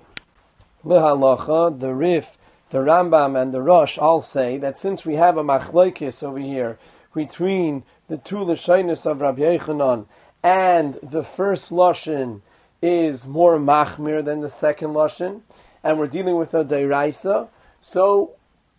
[0.84, 2.36] Lehalacha, the Rif,
[2.68, 6.78] the Rambam, and the Rosh all say that since we have a machlokes over here
[7.14, 10.04] between the two lashonis of Rabbi Yechanan
[10.44, 12.42] and the first lashon
[12.82, 15.40] is more machmir than the second lashon,
[15.82, 17.48] and we're dealing with a deiraisa,
[17.80, 18.32] so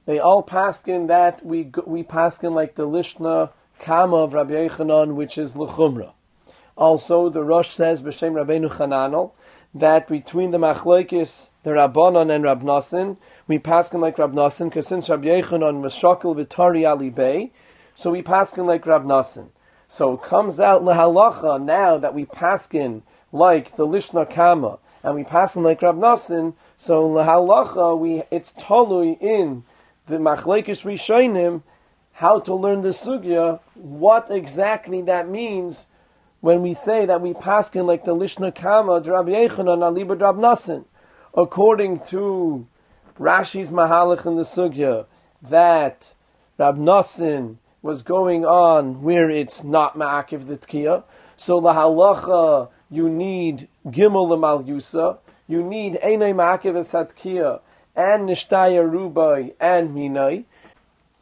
[0.05, 3.49] they all paskin that we we paskin like the lishna
[3.79, 6.11] kama of Rabbi Yechanan, which is lechumra.
[6.77, 9.31] Also, the Rosh says b'shem Rabbeinu Chananel
[9.73, 14.87] that between the machlokes, the Rabbanon and Rab Nasin, we paskin like Rab Nasin, because
[14.87, 17.51] since Rabbi Yechanan was shakel v'tari ali bay,
[17.95, 19.47] so we paskin like Rab Nasin.
[19.95, 25.23] So it comes out lehalacha now that we paskin like the Lishna Kama and we
[25.23, 26.53] paskin like Rab Nasin.
[26.75, 29.63] So lehalacha we it's totally in
[30.07, 31.61] the machlekes rishonim
[32.11, 35.87] how to learn the sugya, what exactly that means
[36.41, 40.83] when we say that we paskin like the Lishna Kama, Drab Yechanan, Aliba Drab Nasin,
[41.33, 42.67] according to
[43.17, 45.05] Rashi's Mahalach in the Sugya,
[45.41, 46.13] that
[46.57, 51.03] Rab Nasin was going on where it's not Ma'akiv the Tkiya.
[51.37, 57.59] So the halacha, you need Gimel Lamal Yusa, you need Einay Ma'akiv Esatkiya,
[57.95, 60.45] and Nishtaya Rubai, and Minai.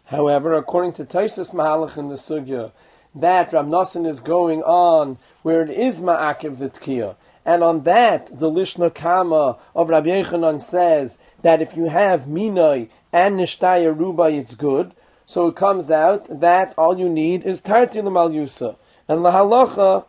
[0.06, 2.72] However, according to Taisus Mahalach in the Sugya,
[3.14, 7.18] that Rab Nassan is going on where it is Ma'akiv the Tkiya.
[7.44, 12.88] And on that, the Lishna Kama of Rabbi Yechanan says that if you have Minai
[13.12, 14.94] and Nishtaya Rubai, it's good.
[15.26, 18.76] So it comes out that all you need is Tarti Mal Yusa.
[19.08, 20.06] And Lahalacha,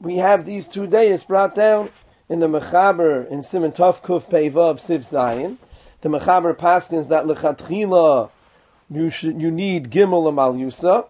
[0.00, 1.90] we have these two days brought down
[2.28, 5.58] in the Mechaber in Simon Tov Kuf of Siv Zion.
[6.00, 8.30] The Mechaber paskins that Lechatchila
[8.90, 11.06] you should you need Gimel Mal Yusa.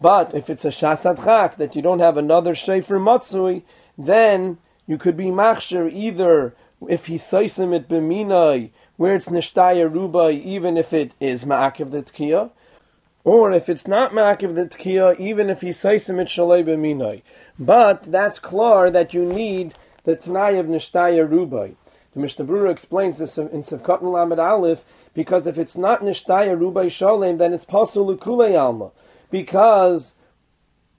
[0.00, 3.62] But if it's a shasat chak that you don't have another shefer matzui,
[3.96, 6.54] then you could be machsher either
[6.88, 12.02] if he saisim it b'minai, where it's nishtaya rubai, even if it is ma'akiv the
[12.02, 12.50] tkiya,
[13.22, 17.22] or if it's not ma'akiv the tkiya, even if he saisim it shalei.
[17.58, 21.76] But that's klar that you need the t'nai of nishtaya rubai.
[22.12, 24.84] The Mishnah explains this in Sivkot Lamed Aleph
[25.14, 28.90] because if it's not nishtaya rubai shalem, then it's pasul lukulei alma
[29.30, 30.16] because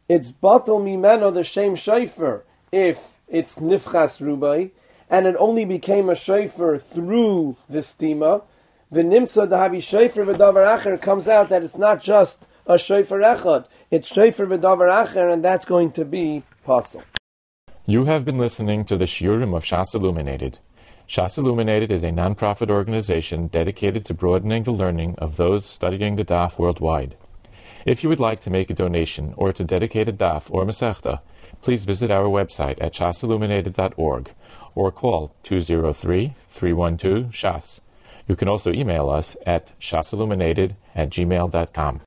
[0.08, 4.72] it's batal mimeno the shem shayfer if it's nifchas rubai,
[5.10, 8.44] and it only became a shayfer through the stima.
[8.92, 13.66] The nimsa dahavi shayfer v'davar acher comes out that it's not just a shayfer echad,
[13.90, 17.04] it's shayfer v'davar acher, and that's going to be possible.
[17.86, 20.60] You have been listening to the Shiurim of Shas Illuminated.
[21.08, 26.24] Shas Illuminated is a non-profit organization dedicated to broadening the learning of those studying the
[26.24, 27.16] Daf worldwide.
[27.86, 31.22] If you would like to make a donation or to dedicate a daf or masechta,
[31.62, 34.32] please visit our website at shasilluminated.org
[34.76, 37.82] or call 203-312-SHAS.
[38.28, 41.98] You can also email us at shasilluminated at gmail.com.